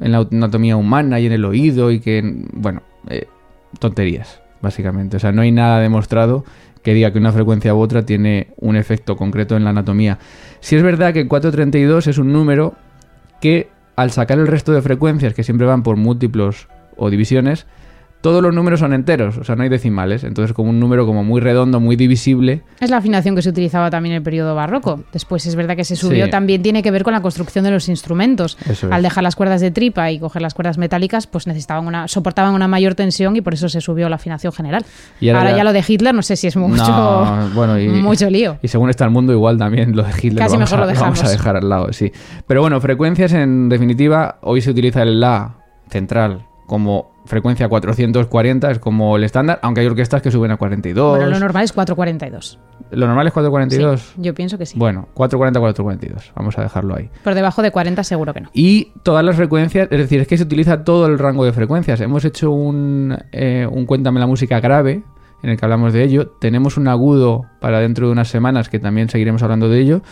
en 0.00 0.12
la 0.12 0.26
anatomía 0.30 0.76
humana 0.76 1.20
y 1.20 1.26
en 1.26 1.32
el 1.32 1.44
oído 1.44 1.90
y 1.90 2.00
que, 2.00 2.22
bueno, 2.52 2.82
eh, 3.08 3.26
tonterías, 3.78 4.40
básicamente. 4.62 5.18
O 5.18 5.20
sea, 5.20 5.32
no 5.32 5.42
hay 5.42 5.52
nada 5.52 5.80
demostrado 5.80 6.44
que 6.82 6.94
diga 6.94 7.12
que 7.12 7.18
una 7.18 7.32
frecuencia 7.32 7.74
u 7.74 7.78
otra 7.78 8.04
tiene 8.04 8.48
un 8.56 8.76
efecto 8.76 9.16
concreto 9.16 9.56
en 9.56 9.64
la 9.64 9.70
anatomía. 9.70 10.18
Si 10.60 10.76
es 10.76 10.82
verdad 10.82 11.12
que 11.12 11.20
el 11.20 11.28
432 11.28 12.06
es 12.06 12.18
un 12.18 12.32
número 12.32 12.74
que 13.40 13.68
al 13.96 14.10
sacar 14.10 14.38
el 14.38 14.46
resto 14.46 14.72
de 14.72 14.82
frecuencias 14.82 15.34
que 15.34 15.44
siempre 15.44 15.66
van 15.66 15.82
por 15.82 15.96
múltiplos 15.96 16.68
o 16.96 17.10
divisiones, 17.10 17.66
todos 18.20 18.42
los 18.42 18.54
números 18.54 18.80
son 18.80 18.92
enteros, 18.92 19.38
o 19.38 19.44
sea, 19.44 19.56
no 19.56 19.62
hay 19.62 19.68
decimales. 19.70 20.24
Entonces, 20.24 20.52
como 20.52 20.68
un 20.70 20.78
número 20.78 21.06
como 21.06 21.24
muy 21.24 21.40
redondo, 21.40 21.80
muy 21.80 21.96
divisible. 21.96 22.62
Es 22.78 22.90
la 22.90 22.98
afinación 22.98 23.34
que 23.34 23.40
se 23.42 23.48
utilizaba 23.48 23.88
también 23.90 24.12
en 24.12 24.16
el 24.18 24.22
periodo 24.22 24.54
barroco. 24.54 25.04
Después 25.12 25.46
es 25.46 25.54
verdad 25.54 25.74
que 25.76 25.84
se 25.84 25.96
subió, 25.96 26.26
Sí. 26.26 26.30
también 26.30 26.60
tiene 26.62 26.82
que 26.82 26.90
ver 26.90 27.02
con 27.02 27.14
la 27.14 27.22
construcción 27.22 27.64
de 27.64 27.70
los 27.70 27.88
instrumentos. 27.88 28.58
Eso. 28.68 28.88
Al 28.92 29.02
dejar 29.02 29.24
las 29.24 29.36
cuerdas 29.36 29.60
de 29.62 29.70
tripa 29.70 30.10
y 30.10 30.18
coger 30.18 30.42
las 30.42 30.52
cuerdas 30.54 30.76
metálicas, 30.76 31.26
pues 31.26 31.46
necesitaban 31.46 31.86
una, 31.86 32.08
soportaban 32.08 32.52
una 32.54 32.68
mayor 32.68 32.94
tensión 32.94 33.36
y 33.36 33.40
por 33.40 33.54
eso 33.54 33.68
se 33.70 33.80
subió 33.80 34.08
la 34.10 34.16
afinación 34.16 34.52
general. 34.52 34.84
Y 35.20 35.28
ahora 35.30 35.40
ahora 35.40 35.50
ya- 35.52 35.56
ya... 35.58 35.64
lo 35.64 35.72
de 35.72 35.84
Hitler 35.88 36.14
no 36.14 36.22
sé 36.22 36.36
si 36.36 36.46
es 36.46 36.56
mucho, 36.56 36.76
No, 36.86 37.48
bueno, 37.54 37.78
y, 37.78 37.88
mucho 37.88 38.28
lío. 38.28 38.58
Y 38.62 38.68
según 38.68 38.90
está 38.90 39.04
el 39.06 39.10
mundo, 39.12 39.32
igual 39.32 39.56
también 39.56 39.96
lo 39.96 40.02
de 40.02 40.10
Hitler 40.10 40.36
Casi 40.44 40.52
lo 40.56 40.58
vamos, 40.58 40.70
mejor 40.70 40.78
a, 40.78 40.86
lo 40.86 40.92
lo 40.92 41.00
vamos 41.00 41.18
a 41.20 41.22
dejamos. 41.22 41.38
dejar 41.38 41.56
al 41.56 41.68
lado, 41.68 41.92
sí. 41.94 42.12
Pero 42.46 42.60
bueno, 42.60 42.78
frecuencias 42.82 43.32
en 43.32 43.68
definitiva, 43.70 44.36
hoy 44.42 44.60
se 44.60 44.70
utiliza 44.70 45.02
el 45.02 45.20
La 45.20 45.56
central 45.88 46.46
como 46.66 47.10
frecuencia 47.24 47.68
440, 47.68 48.70
es 48.70 48.78
como 48.78 49.16
el 49.16 49.24
estándar, 49.24 49.58
aunque 49.62 49.80
hay 49.80 49.86
orquestas 49.86 50.22
que 50.22 50.30
suben 50.30 50.50
a 50.50 50.56
42. 50.56 51.16
Bueno, 51.16 51.30
lo 51.30 51.38
normal 51.38 51.64
es 51.64 51.72
442. 51.72 52.58
¿Lo 52.90 53.06
normal 53.06 53.26
es 53.26 53.32
442? 53.32 54.00
Sí, 54.00 54.22
yo 54.22 54.34
pienso 54.34 54.58
que 54.58 54.66
sí. 54.66 54.78
Bueno, 54.78 55.08
440, 55.14 55.60
442. 55.60 56.32
Vamos 56.34 56.58
a 56.58 56.62
dejarlo 56.62 56.96
ahí. 56.96 57.10
Por 57.22 57.34
debajo 57.34 57.62
de 57.62 57.70
40 57.70 58.02
seguro 58.04 58.34
que 58.34 58.40
no. 58.40 58.50
Y 58.52 58.92
todas 59.02 59.24
las 59.24 59.36
frecuencias, 59.36 59.88
es 59.90 59.98
decir, 59.98 60.20
es 60.20 60.26
que 60.26 60.36
se 60.36 60.44
utiliza 60.44 60.84
todo 60.84 61.06
el 61.06 61.18
rango 61.18 61.44
de 61.44 61.52
frecuencias. 61.52 62.00
Hemos 62.00 62.24
hecho 62.24 62.50
un, 62.50 63.16
eh, 63.32 63.66
un 63.70 63.86
Cuéntame 63.86 64.20
la 64.20 64.26
música 64.26 64.60
grave, 64.60 65.02
en 65.42 65.50
el 65.50 65.56
que 65.56 65.64
hablamos 65.64 65.92
de 65.92 66.02
ello. 66.04 66.28
Tenemos 66.40 66.76
un 66.76 66.88
agudo 66.88 67.46
para 67.60 67.80
dentro 67.80 68.06
de 68.06 68.12
unas 68.12 68.28
semanas, 68.28 68.68
que 68.68 68.78
también 68.78 69.08
seguiremos 69.08 69.42
hablando 69.42 69.68
de 69.68 69.80
ello. 69.80 70.02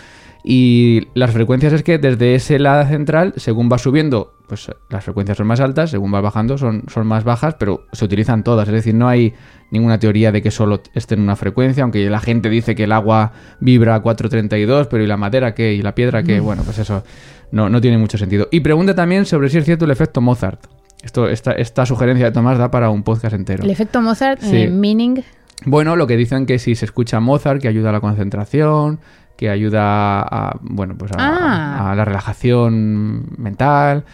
Y 0.45 1.09
las 1.15 1.33
frecuencias 1.33 1.73
es 1.73 1.83
que 1.83 1.99
desde 1.99 2.35
ese 2.35 2.59
lado 2.59 2.87
central, 2.89 3.35
según 3.37 3.69
va 3.71 3.77
subiendo, 3.79 4.35
pues 4.47 4.71
las 4.89 5.05
frecuencias 5.05 5.37
son 5.37 5.47
más 5.47 5.61
altas, 5.61 5.91
según 5.91 6.15
va 6.15 6.21
bajando 6.21 6.57
son, 6.57 6.85
son 6.89 7.07
más 7.07 7.25
bajas, 7.25 7.57
pero 7.59 7.85
se 7.93 8.05
utilizan 8.05 8.45
todas. 8.45 8.69
Es 8.69 8.75
decir, 8.75 8.95
no 8.95 9.09
hay 9.09 9.35
ninguna 9.71 9.99
teoría 9.99 10.33
de 10.33 10.41
que 10.41 10.51
solo 10.51 10.81
esté 10.95 11.17
en 11.17 11.21
una 11.23 11.37
frecuencia, 11.37 11.83
aunque 11.83 12.09
la 12.09 12.21
gente 12.21 12.49
dice 12.49 12.75
que 12.75 12.85
el 12.85 12.93
agua 12.93 13.33
vibra 13.61 13.97
a 13.97 14.01
432, 14.01 14.87
pero 14.87 15.03
¿y 15.03 15.07
la 15.07 15.17
madera 15.17 15.55
qué? 15.55 15.75
¿Y 15.75 15.83
la 15.83 15.95
piedra 15.95 16.23
qué? 16.23 16.41
Bueno, 16.41 16.63
pues 16.65 16.79
eso 16.79 17.03
no, 17.51 17.69
no 17.69 17.81
tiene 17.81 17.99
mucho 17.99 18.17
sentido. 18.17 18.49
Y 18.51 18.61
pregunta 18.61 18.95
también 18.95 19.27
sobre 19.27 19.51
si 19.51 19.59
es 19.59 19.65
cierto 19.65 19.85
el 19.85 19.91
efecto 19.91 20.21
Mozart. 20.21 20.67
Esto, 21.03 21.29
esta, 21.29 21.53
esta 21.53 21.85
sugerencia 21.85 22.27
de 22.27 22.33
Tomás 22.33 22.59
da 22.59 22.71
para 22.71 22.91
un 22.91 23.03
podcast 23.03 23.35
entero. 23.35 23.65
El 23.65 23.71
efecto 23.71 24.01
Mozart, 24.01 24.41
Sí. 24.41 24.57
eh, 24.63 24.71
meaning. 24.71 25.21
Bueno, 25.65 25.95
lo 25.97 26.07
que 26.07 26.17
dicen 26.17 26.47
que 26.47 26.59
si 26.59 26.75
se 26.75 26.85
escucha 26.87 27.21
Mozart, 27.21 27.61
que 27.61 27.69
ayuda 27.69 27.91
a 27.91 27.93
la 27.93 28.01
concentración, 28.01 29.01
que 29.39 29.49
ayuda 29.49 30.21
a, 30.21 30.59
bueno, 30.61 30.97
pues 30.99 31.13
a, 31.13 31.17
Ah. 31.19 31.93
a 31.93 31.95
la 31.95 32.05
relajación 32.05 33.27
mental. 33.39 34.05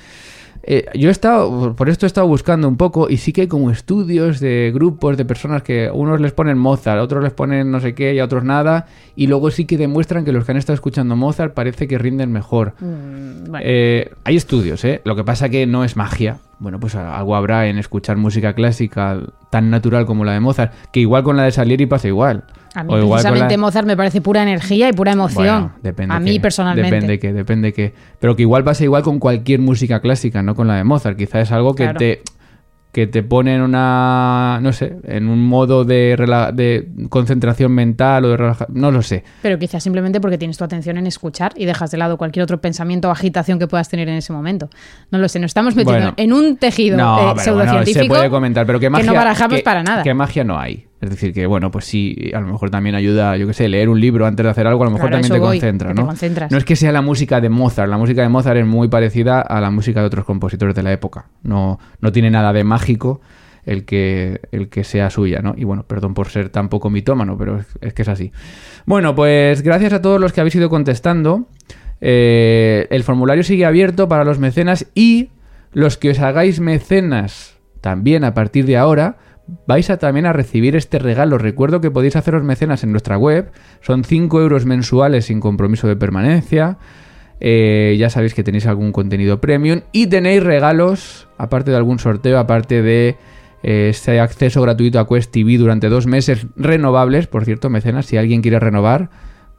Eh, 0.66 0.86
yo 0.94 1.10
he 1.10 1.12
estado, 1.12 1.76
por 1.76 1.90
esto 1.90 2.06
he 2.06 2.08
estado 2.08 2.26
buscando 2.26 2.66
un 2.68 2.78
poco 2.78 3.10
y 3.10 3.18
sí 3.18 3.34
que 3.34 3.42
hay 3.42 3.48
como 3.48 3.70
estudios 3.70 4.40
de 4.40 4.70
grupos 4.72 5.18
de 5.18 5.26
personas 5.26 5.62
que 5.62 5.90
unos 5.92 6.20
les 6.22 6.32
ponen 6.32 6.56
Mozart, 6.56 7.02
otros 7.02 7.22
les 7.22 7.34
ponen 7.34 7.70
no 7.70 7.80
sé 7.80 7.94
qué 7.94 8.14
y 8.14 8.18
a 8.18 8.24
otros 8.24 8.44
nada, 8.44 8.86
y 9.14 9.26
luego 9.26 9.50
sí 9.50 9.66
que 9.66 9.76
demuestran 9.76 10.24
que 10.24 10.32
los 10.32 10.44
que 10.46 10.52
han 10.52 10.56
estado 10.56 10.74
escuchando 10.74 11.16
Mozart 11.16 11.52
parece 11.52 11.86
que 11.86 11.98
rinden 11.98 12.32
mejor. 12.32 12.72
mm, 12.80 13.44
bueno. 13.50 13.58
Eh, 13.62 14.10
hay 14.24 14.36
estudios, 14.36 14.82
¿eh? 14.86 15.02
Lo 15.04 15.16
que 15.16 15.24
pasa 15.24 15.50
que 15.50 15.66
no 15.66 15.84
es 15.84 15.96
magia. 15.96 16.38
Bueno, 16.60 16.80
pues 16.80 16.94
algo 16.94 17.36
habrá 17.36 17.66
en 17.66 17.76
escuchar 17.76 18.16
música 18.16 18.54
clásica 18.54 19.18
tan 19.50 19.68
natural 19.68 20.06
como 20.06 20.24
la 20.24 20.32
de 20.32 20.40
Mozart, 20.40 20.72
que 20.92 21.00
igual 21.00 21.24
con 21.24 21.36
la 21.36 21.42
de 21.42 21.50
Salieri 21.50 21.84
pasa 21.84 22.08
igual. 22.08 22.44
A 22.74 22.82
mí 22.84 22.92
O 22.94 23.08
precisamente 23.10 23.54
la- 23.56 23.60
Mozart 23.60 23.86
me 23.86 23.96
parece 23.96 24.20
pura 24.20 24.42
energía 24.42 24.88
y 24.88 24.92
pura 24.92 25.12
emoción. 25.12 25.44
Bueno, 25.62 25.72
depende 25.82 26.14
a 26.14 26.20
mí 26.20 26.40
personalmente. 26.40 26.90
Depende 26.90 27.18
que, 27.18 27.32
depende 27.32 27.72
que. 27.72 27.94
Pero 28.20 28.34
que 28.36 28.42
igual 28.42 28.64
pasa 28.64 28.84
igual 28.84 29.02
con 29.02 29.18
cualquier 29.18 29.60
música 29.60 30.00
clásica, 30.00 30.42
no 30.42 30.54
con 30.54 30.66
la 30.68 30.76
de 30.76 30.84
Mozart. 30.84 31.16
Quizá 31.16 31.40
es 31.40 31.52
algo 31.52 31.74
que 31.74 31.84
Claro. 31.84 31.98
te 31.98 32.22
que 32.92 33.08
te 33.08 33.24
pone 33.24 33.56
en 33.56 33.60
una 33.62 34.60
no 34.62 34.72
sé, 34.72 34.98
en 35.02 35.28
un 35.28 35.44
modo 35.44 35.84
de, 35.84 36.14
rela- 36.16 36.52
de 36.52 36.88
concentración 37.08 37.72
mental 37.72 38.24
o 38.24 38.28
de 38.28 38.36
relaja- 38.36 38.66
no 38.68 38.92
lo 38.92 39.02
sé. 39.02 39.24
Pero 39.42 39.58
quizás 39.58 39.82
simplemente 39.82 40.20
porque 40.20 40.38
tienes 40.38 40.56
tu 40.58 40.62
atención 40.62 40.96
en 40.96 41.08
escuchar 41.08 41.52
y 41.56 41.64
dejas 41.64 41.90
de 41.90 41.98
lado 41.98 42.16
cualquier 42.16 42.44
otro 42.44 42.60
pensamiento 42.60 43.08
o 43.08 43.10
agitación 43.10 43.58
que 43.58 43.66
puedas 43.66 43.88
tener 43.88 44.08
en 44.08 44.14
ese 44.14 44.32
momento. 44.32 44.70
No 45.10 45.18
lo 45.18 45.28
sé, 45.28 45.40
nos 45.40 45.48
estamos 45.50 45.74
metiendo 45.74 46.12
Bueno. 46.12 46.14
en 46.16 46.32
un 46.32 46.56
tejido 46.56 46.96
No, 46.96 47.18
eh, 47.18 47.22
bueno, 47.24 47.40
pseudocientífico 47.42 48.04
se 48.04 48.08
puede 48.08 48.30
comentar, 48.30 48.64
pero 48.64 48.78
que 48.78 48.88
magia, 48.88 49.06
no 49.06 49.14
barajamos 49.14 49.56
que- 49.56 49.64
para 49.64 49.82
nada. 49.82 50.04
Que 50.04 50.14
magia 50.14 50.44
no 50.44 50.56
hay. 50.56 50.86
Es 51.00 51.10
decir, 51.10 51.34
que 51.34 51.46
bueno, 51.46 51.70
pues 51.70 51.84
sí, 51.84 52.30
a 52.34 52.40
lo 52.40 52.46
mejor 52.46 52.70
también 52.70 52.94
ayuda, 52.94 53.36
yo 53.36 53.46
qué 53.46 53.52
sé, 53.52 53.68
leer 53.68 53.88
un 53.88 54.00
libro 54.00 54.26
antes 54.26 54.42
de 54.44 54.50
hacer 54.50 54.66
algo, 54.66 54.82
a 54.82 54.86
lo 54.86 54.92
mejor 54.92 55.10
Claro, 55.10 55.22
también 55.22 55.40
te 55.40 55.46
voy, 55.46 55.58
concentra, 55.58 55.88
que 55.88 55.94
te 55.94 56.00
¿no? 56.00 56.06
concentras. 56.06 56.50
No 56.50 56.56
es 56.56 56.64
que 56.64 56.76
sea 56.76 56.92
la 56.92 57.02
música 57.02 57.40
de 57.40 57.50
Mozart, 57.50 57.90
la 57.90 57.98
música 57.98 58.22
de 58.22 58.28
Mozart 58.28 58.58
es 58.58 58.66
muy 58.66 58.88
parecida 58.88 59.40
a 59.40 59.60
la 59.60 59.70
música 59.70 60.00
de 60.00 60.06
otros 60.06 60.24
compositores 60.24 60.74
de 60.74 60.82
la 60.82 60.92
época. 60.92 61.26
No, 61.42 61.78
no 62.00 62.12
tiene 62.12 62.30
nada 62.30 62.52
de 62.52 62.64
mágico 62.64 63.20
el 63.66 63.84
que, 63.84 64.40
el 64.52 64.68
que 64.68 64.84
sea 64.84 65.10
suya, 65.10 65.40
¿no? 65.40 65.54
Y 65.56 65.64
bueno, 65.64 65.84
perdón 65.84 66.14
por 66.14 66.28
ser 66.28 66.48
tan 66.48 66.68
poco 66.68 66.90
mitómano, 66.90 67.36
pero 67.36 67.58
es, 67.58 67.66
es 67.80 67.92
que 67.92 68.02
es 68.02 68.08
así. 68.08 68.32
Bueno, 68.86 69.14
pues 69.14 69.62
gracias 69.62 69.92
a 69.92 70.00
todos 70.00 70.20
los 70.20 70.32
que 70.32 70.40
habéis 70.40 70.54
ido 70.54 70.70
contestando. 70.70 71.48
Eh, 72.00 72.86
el 72.90 73.02
formulario 73.02 73.42
sigue 73.42 73.64
abierto 73.64 74.08
para 74.08 74.24
los 74.24 74.38
mecenas 74.38 74.86
y 74.94 75.30
los 75.72 75.96
que 75.96 76.10
os 76.10 76.18
hagáis 76.20 76.60
mecenas 76.60 77.56
también 77.80 78.24
a 78.24 78.34
partir 78.34 78.66
de 78.66 78.76
ahora 78.76 79.16
vais 79.66 79.90
a 79.90 79.98
también 79.98 80.26
a 80.26 80.32
recibir 80.32 80.76
este 80.76 80.98
regalo. 80.98 81.38
Recuerdo 81.38 81.80
que 81.80 81.90
podéis 81.90 82.16
haceros 82.16 82.42
mecenas 82.42 82.84
en 82.84 82.92
nuestra 82.92 83.18
web. 83.18 83.50
Son 83.80 84.04
5 84.04 84.40
euros 84.40 84.66
mensuales 84.66 85.26
sin 85.26 85.40
compromiso 85.40 85.88
de 85.88 85.96
permanencia. 85.96 86.78
Eh, 87.40 87.96
ya 87.98 88.10
sabéis 88.10 88.34
que 88.34 88.44
tenéis 88.44 88.66
algún 88.66 88.92
contenido 88.92 89.40
premium 89.40 89.80
y 89.92 90.06
tenéis 90.06 90.42
regalos, 90.42 91.28
aparte 91.36 91.72
de 91.72 91.76
algún 91.76 91.98
sorteo, 91.98 92.38
aparte 92.38 92.80
de 92.80 93.16
eh, 93.62 93.88
ese 93.90 94.20
acceso 94.20 94.62
gratuito 94.62 94.98
a 94.98 95.08
Quest 95.08 95.32
TV 95.32 95.58
durante 95.58 95.88
dos 95.88 96.06
meses 96.06 96.46
renovables. 96.56 97.26
Por 97.26 97.44
cierto, 97.44 97.70
mecenas, 97.70 98.06
si 98.06 98.16
alguien 98.16 98.40
quiere 98.40 98.60
renovar, 98.60 99.10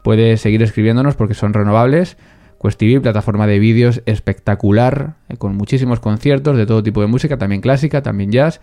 puede 0.03 0.37
seguir 0.37 0.63
escribiéndonos 0.63 1.15
porque 1.15 1.33
son 1.33 1.53
renovables. 1.53 2.17
Quest 2.61 2.79
TV, 2.79 3.01
plataforma 3.01 3.45
de 3.45 3.59
vídeos 3.59 4.01
espectacular, 4.05 5.17
eh, 5.29 5.37
con 5.37 5.55
muchísimos 5.55 5.99
conciertos 5.99 6.57
de 6.57 6.65
todo 6.65 6.81
tipo 6.81 7.01
de 7.01 7.07
música, 7.07 7.37
también 7.37 7.61
clásica, 7.61 8.01
también 8.01 8.31
jazz. 8.31 8.61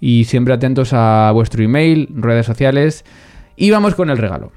Y 0.00 0.24
siempre 0.24 0.54
atentos 0.54 0.90
a 0.92 1.30
vuestro 1.32 1.62
email, 1.62 2.08
redes 2.14 2.46
sociales. 2.46 3.04
Y 3.56 3.70
vamos 3.70 3.94
con 3.94 4.10
el 4.10 4.18
regalo. 4.18 4.52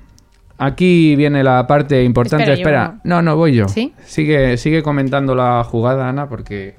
Aquí 0.58 1.16
viene 1.16 1.42
la 1.42 1.66
parte 1.68 2.04
importante. 2.04 2.52
Espera, 2.52 3.00
no. 3.06 3.16
no, 3.16 3.22
no, 3.22 3.38
voy 3.38 3.54
yo. 3.56 3.70
¿Sí? 3.70 3.94
Sigue, 4.06 4.58
sigue 4.58 4.84
comentando 4.84 5.34
la 5.34 5.64
jugada, 5.64 6.10
Ana, 6.10 6.28
porque 6.28 6.76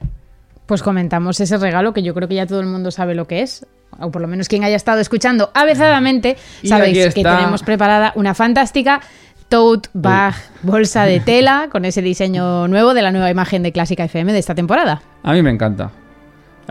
Pues 0.66 0.82
comentamos 0.82 1.40
ese 1.40 1.56
regalo 1.56 1.94
que 1.94 2.02
yo 2.02 2.12
creo 2.12 2.28
que 2.28 2.34
ya 2.34 2.46
todo 2.46 2.60
el 2.60 2.66
mundo 2.66 2.90
sabe 2.90 3.14
lo 3.14 3.26
que 3.26 3.40
es. 3.40 3.66
O 3.98 4.10
por 4.10 4.20
lo 4.20 4.28
menos 4.28 4.48
quien 4.48 4.64
haya 4.64 4.76
estado 4.76 5.00
escuchando 5.00 5.50
avezadamente, 5.54 6.36
Y 6.62 6.68
sabéis 6.68 7.14
que 7.14 7.22
tenemos 7.22 7.62
preparada 7.62 8.12
una 8.14 8.34
fantástica 8.34 9.00
tote 9.48 9.88
bag, 9.94 10.34
bolsa 10.62 11.04
de 11.04 11.18
tela, 11.20 11.68
con 11.72 11.84
ese 11.84 12.02
diseño 12.02 12.68
nuevo 12.68 12.94
de 12.94 13.02
la 13.02 13.10
nueva 13.10 13.30
imagen 13.30 13.62
de 13.62 13.72
Clásica 13.72 14.04
FM 14.04 14.32
de 14.32 14.38
esta 14.38 14.54
temporada. 14.54 15.02
a 15.22 15.32
mí 15.32 15.42
me 15.42 15.50
encanta. 15.50 15.90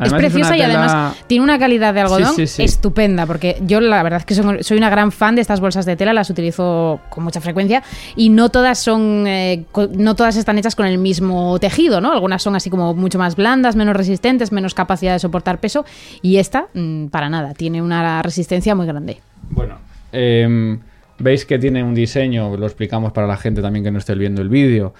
Es 0.05 0.13
preciosa 0.13 0.55
y 0.55 0.59
tela- 0.61 0.73
además 0.85 1.17
tiene 1.27 1.43
una 1.43 1.59
calidad 1.59 1.93
de 1.93 2.01
algodón 2.01 2.35
Sí, 2.35 2.47
sí, 2.47 2.55
sí. 2.55 2.63
estupenda, 2.63 3.25
porque 3.25 3.57
yo 3.65 3.79
la 3.81 4.01
verdad 4.03 4.19
es 4.19 4.25
que 4.25 4.33
soy, 4.63 4.77
una 4.77 4.89
gran 4.89 5.11
fan 5.11 5.35
de 5.35 5.41
estas 5.41 5.59
bolsas 5.59 5.85
de 5.85 5.95
tela, 5.95 6.13
las 6.13 6.29
utilizo 6.29 6.99
con 7.09 7.23
mucha 7.23 7.41
frecuencia 7.41 7.83
y 8.15 8.29
no 8.29 8.49
todas 8.49 8.79
son, 8.79 9.25
eh, 9.27 9.65
no 9.93 10.15
todas 10.15 10.35
están 10.37 10.57
hechas 10.57 10.75
con 10.75 10.85
el 10.85 10.97
mismo 10.97 11.57
tejido, 11.59 12.01
¿no? 12.01 12.11
Algunas 12.11 12.41
son 12.41 12.55
así 12.55 12.69
como 12.69 12.93
mucho 12.93 13.17
más 13.19 13.35
blandas, 13.35 13.75
menos 13.75 13.95
resistentes, 13.95 14.51
menos 14.51 14.73
capacidad 14.73 15.13
de 15.13 15.19
soportar 15.19 15.59
peso 15.59 15.85
y 16.21 16.37
esta, 16.37 16.67
mm, 16.73 17.07
para 17.07 17.29
nada, 17.29 17.53
tiene 17.53 17.81
una 17.81 18.21
resistencia 18.21 18.75
muy 18.75 18.85
grande. 18.87 19.19
Bueno, 19.49 19.75
em, 20.11 20.79
veis 21.17 21.45
que 21.45 21.59
tiene 21.59 21.83
un 21.83 21.93
diseño, 21.93 22.55
lo 22.55 22.65
explicamos 22.65 23.11
para 23.11 23.27
la 23.27 23.37
gente 23.37 23.61
también 23.61 23.83
que 23.83 23.91
no 23.91 23.97
esté 23.99 24.15
viendo 24.15 24.41
el 24.41 24.49
vídeo. 24.49 24.93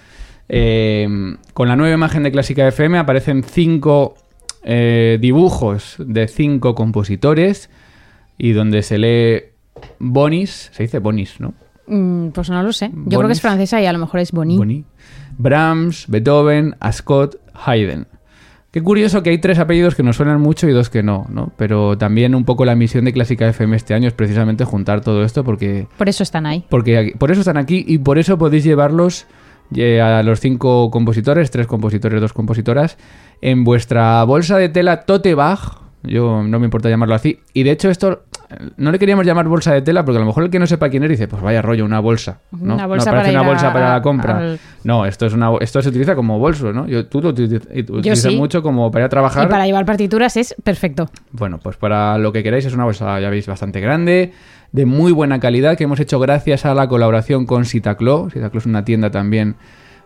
Em, 0.52 1.36
con 1.54 1.68
la 1.68 1.76
nueva 1.76 1.94
imagen 1.94 2.24
de 2.24 2.32
Clásica 2.32 2.66
FM 2.66 2.98
aparecen 2.98 3.44
cinco 3.44 4.16
eh, 4.62 5.18
dibujos 5.20 5.96
de 5.98 6.28
cinco 6.28 6.74
compositores 6.74 7.70
y 8.38 8.52
donde 8.52 8.82
se 8.82 8.98
lee 8.98 9.42
Bonis, 9.98 10.70
se 10.72 10.82
dice 10.84 10.98
Bonis, 10.98 11.40
¿no? 11.40 11.54
Mm, 11.86 12.28
pues 12.28 12.50
no 12.50 12.62
lo 12.62 12.72
sé. 12.72 12.90
Yo 13.06 13.18
creo 13.18 13.26
que 13.28 13.32
es 13.32 13.40
francesa 13.40 13.80
y 13.80 13.86
a 13.86 13.92
lo 13.92 13.98
mejor 13.98 14.20
es 14.20 14.32
Boni. 14.32 14.56
Boni. 14.56 14.84
Brahms, 15.38 16.06
Beethoven, 16.08 16.76
Ascot, 16.80 17.40
Haydn. 17.54 18.06
Qué 18.70 18.82
curioso 18.82 19.24
que 19.24 19.30
hay 19.30 19.38
tres 19.38 19.58
apellidos 19.58 19.96
que 19.96 20.04
nos 20.04 20.14
suenan 20.16 20.40
mucho 20.40 20.68
y 20.68 20.72
dos 20.72 20.90
que 20.90 21.02
no, 21.02 21.26
¿no? 21.28 21.50
Pero 21.56 21.98
también 21.98 22.36
un 22.36 22.44
poco 22.44 22.64
la 22.64 22.76
misión 22.76 23.04
de 23.04 23.12
Clásica 23.12 23.48
FM 23.48 23.74
este 23.76 23.94
año 23.94 24.06
es 24.06 24.14
precisamente 24.14 24.64
juntar 24.64 25.00
todo 25.00 25.24
esto 25.24 25.42
porque 25.42 25.88
Por 25.98 26.08
eso 26.08 26.22
están 26.22 26.46
ahí. 26.46 26.64
porque 26.68 27.14
por 27.18 27.32
eso 27.32 27.40
están 27.40 27.56
aquí 27.56 27.84
y 27.88 27.98
por 27.98 28.18
eso 28.18 28.38
podéis 28.38 28.62
llevarlos 28.62 29.26
a 30.02 30.22
los 30.22 30.40
cinco 30.40 30.90
compositores, 30.90 31.50
tres 31.50 31.66
compositores, 31.66 32.20
dos 32.20 32.32
compositoras, 32.32 32.96
en 33.40 33.64
vuestra 33.64 34.22
bolsa 34.24 34.58
de 34.58 34.68
tela 34.68 35.02
tote 35.02 35.34
bag. 35.34 35.79
Yo 36.02 36.42
no 36.42 36.58
me 36.58 36.64
importa 36.64 36.88
llamarlo 36.88 37.14
así. 37.14 37.38
Y 37.52 37.62
de 37.62 37.72
hecho 37.72 37.90
esto 37.90 38.22
no 38.78 38.90
le 38.90 38.98
queríamos 38.98 39.26
llamar 39.26 39.46
bolsa 39.48 39.72
de 39.74 39.82
tela 39.82 40.04
porque 40.04 40.16
a 40.16 40.20
lo 40.20 40.26
mejor 40.26 40.44
el 40.44 40.50
que 40.50 40.58
no 40.58 40.66
sepa 40.66 40.88
quién 40.88 41.02
es 41.04 41.10
dice, 41.10 41.28
pues 41.28 41.42
vaya 41.42 41.60
rollo, 41.62 41.84
una 41.84 42.00
bolsa. 42.00 42.40
¿no? 42.52 42.74
Una 42.74 42.86
bolsa 42.86 43.10
no, 43.10 43.16
parece 43.16 43.32
para 43.32 43.40
una 43.42 43.50
bolsa 43.50 43.68
a- 43.68 43.72
para 43.72 43.92
la 43.92 44.02
compra. 44.02 44.38
al- 44.38 44.58
No, 44.82 45.04
esto 45.04 45.26
es 45.26 45.34
una 45.34 45.50
esto 45.60 45.82
se 45.82 45.90
utiliza 45.90 46.14
como 46.16 46.38
bolso, 46.38 46.72
¿no? 46.72 46.86
Yo, 46.86 47.06
tú 47.06 47.20
lo 47.20 47.34
utiliz- 47.34 47.62
utilizas 47.90 48.32
sí. 48.32 48.36
mucho 48.36 48.62
como 48.62 48.90
para 48.90 49.02
ir 49.04 49.06
a 49.06 49.08
trabajar. 49.10 49.44
Y 49.46 49.50
para 49.50 49.66
llevar 49.66 49.84
partituras 49.84 50.36
es 50.36 50.54
perfecto. 50.64 51.10
Bueno, 51.32 51.58
pues 51.62 51.76
para 51.76 52.16
lo 52.18 52.32
que 52.32 52.42
queráis 52.42 52.64
es 52.64 52.74
una 52.74 52.84
bolsa, 52.84 53.20
ya 53.20 53.28
veis, 53.30 53.46
bastante 53.46 53.80
grande, 53.80 54.32
de 54.72 54.86
muy 54.86 55.12
buena 55.12 55.38
calidad, 55.38 55.76
que 55.76 55.84
hemos 55.84 56.00
hecho 56.00 56.18
gracias 56.18 56.64
a 56.64 56.74
la 56.74 56.88
colaboración 56.88 57.44
con 57.44 57.64
Sitaclo. 57.66 58.30
Sitaclo 58.30 58.58
es 58.58 58.66
una 58.66 58.84
tienda 58.84 59.10
también 59.10 59.56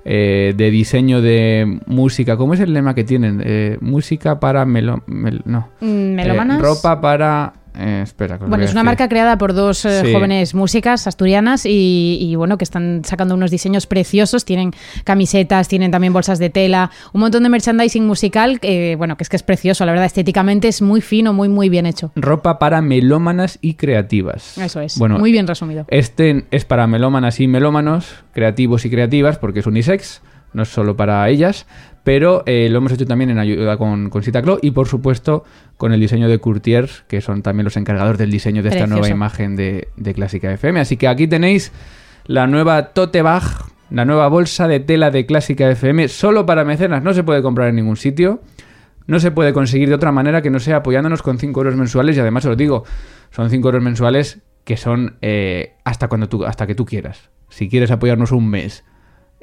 eh, 0.04 0.52
de 0.56 0.70
diseño 0.70 1.20
de 1.22 1.80
música. 1.86 2.36
¿Cómo 2.36 2.54
es 2.54 2.60
el 2.60 2.72
lema 2.72 2.94
que 2.94 3.04
tienen? 3.04 3.42
Eh, 3.44 3.78
música 3.80 4.38
para 4.40 4.64
melo... 4.64 5.02
mel- 5.06 5.42
no. 5.44 5.68
Mm, 5.80 6.14
¿Melómanas? 6.14 6.58
Eh, 6.58 6.62
ropa 6.62 7.00
para 7.00 7.52
Eh, 7.76 8.00
espera, 8.02 8.38
que 8.38 8.44
os 8.44 8.50
Bueno, 8.50 8.64
es 8.64 8.70
una 8.70 8.80
decir. 8.80 8.86
marca 8.86 9.08
creada 9.08 9.36
por 9.38 9.52
dos 9.52 9.84
eh, 9.84 10.12
jóvenes 10.12 10.54
músicas 10.54 11.06
asturianas 11.06 11.66
y, 11.66 12.18
y, 12.20 12.34
bueno, 12.36 12.56
que 12.58 12.64
están 12.64 13.02
sacando 13.04 13.34
unos 13.34 13.50
diseños 13.50 13.86
preciosos. 13.86 14.44
Tienen 14.44 14.70
camisetas, 15.04 15.68
tienen 15.68 15.90
también 15.90 16.12
bolsas 16.12 16.38
de 16.38 16.50
tela, 16.50 16.90
un 17.12 17.20
montón 17.20 17.42
de 17.42 17.48
merchandising 17.48 18.06
musical, 18.06 18.60
que 18.60 18.94
bueno, 18.96 19.16
que 19.16 19.24
es 19.24 19.28
que 19.28 19.36
es 19.36 19.42
precioso, 19.42 19.84
la 19.84 19.92
verdad, 19.92 20.06
estéticamente 20.06 20.68
es 20.68 20.82
muy 20.82 21.00
fino, 21.00 21.32
muy, 21.32 21.48
muy 21.48 21.68
bien 21.68 21.86
hecho. 21.86 22.12
Ropa 22.16 22.58
para 22.58 22.80
melómanas 22.82 23.58
y 23.60 23.74
creativas. 23.74 24.56
Eso 24.58 24.80
es, 24.80 24.98
Bueno, 24.98 25.18
muy 25.18 25.32
bien 25.32 25.46
resumido. 25.46 25.84
Este 25.88 26.44
es 26.50 26.64
para 26.64 26.86
melómanas 26.86 27.40
y 27.40 27.48
melómanos, 27.48 28.06
creativos 28.32 28.84
y 28.84 28.90
creativas, 28.90 29.38
porque 29.38 29.60
es 29.60 29.66
unisex, 29.66 30.22
no 30.54 30.62
es 30.62 30.68
solo 30.68 30.96
para 30.96 31.28
ellas, 31.28 31.66
pero 32.04 32.42
eh, 32.46 32.68
lo 32.70 32.78
hemos 32.78 32.92
hecho 32.92 33.06
también 33.06 33.30
en 33.30 33.38
ayuda 33.38 33.76
con, 33.76 34.10
con 34.10 34.22
Sitaclo 34.22 34.58
y 34.62 34.70
por 34.70 34.88
supuesto 34.88 35.44
con 35.76 35.92
el 35.92 36.00
diseño 36.00 36.28
de 36.28 36.38
Courtier, 36.38 36.88
que 37.08 37.20
son 37.20 37.42
también 37.42 37.64
los 37.64 37.76
encargados 37.76 38.18
del 38.18 38.30
diseño 38.30 38.62
de 38.62 38.68
esta 38.68 38.80
Precioso. 38.84 39.00
nueva 39.00 39.14
imagen 39.14 39.56
de, 39.56 39.88
de 39.96 40.14
Clásica 40.14 40.52
FM. 40.52 40.80
Así 40.80 40.96
que 40.96 41.08
aquí 41.08 41.26
tenéis 41.26 41.72
la 42.26 42.46
nueva 42.46 42.90
tote 42.90 43.22
bag, 43.22 43.42
la 43.90 44.04
nueva 44.04 44.28
bolsa 44.28 44.68
de 44.68 44.80
tela 44.80 45.10
de 45.10 45.26
Clásica 45.26 45.70
FM, 45.70 46.08
solo 46.08 46.46
para 46.46 46.64
mecenas, 46.64 47.02
no 47.02 47.14
se 47.14 47.24
puede 47.24 47.42
comprar 47.42 47.68
en 47.68 47.76
ningún 47.76 47.96
sitio. 47.96 48.40
No 49.06 49.20
se 49.20 49.30
puede 49.30 49.52
conseguir 49.52 49.88
de 49.88 49.94
otra 49.94 50.12
manera 50.12 50.40
que 50.40 50.48
no 50.48 50.58
sea 50.58 50.76
apoyándonos 50.76 51.20
con 51.20 51.38
5 51.38 51.60
euros 51.60 51.76
mensuales 51.76 52.16
y 52.16 52.20
además 52.20 52.46
os 52.46 52.50
lo 52.50 52.56
digo, 52.56 52.84
son 53.30 53.50
5 53.50 53.68
euros 53.68 53.82
mensuales 53.82 54.40
que 54.64 54.78
son 54.78 55.18
eh, 55.20 55.74
hasta 55.84 56.08
cuando 56.08 56.28
tú, 56.28 56.44
hasta 56.44 56.66
que 56.66 56.74
tú 56.74 56.86
quieras. 56.86 57.28
Si 57.50 57.68
quieres 57.68 57.90
apoyarnos 57.90 58.32
un 58.32 58.48
mes, 58.48 58.82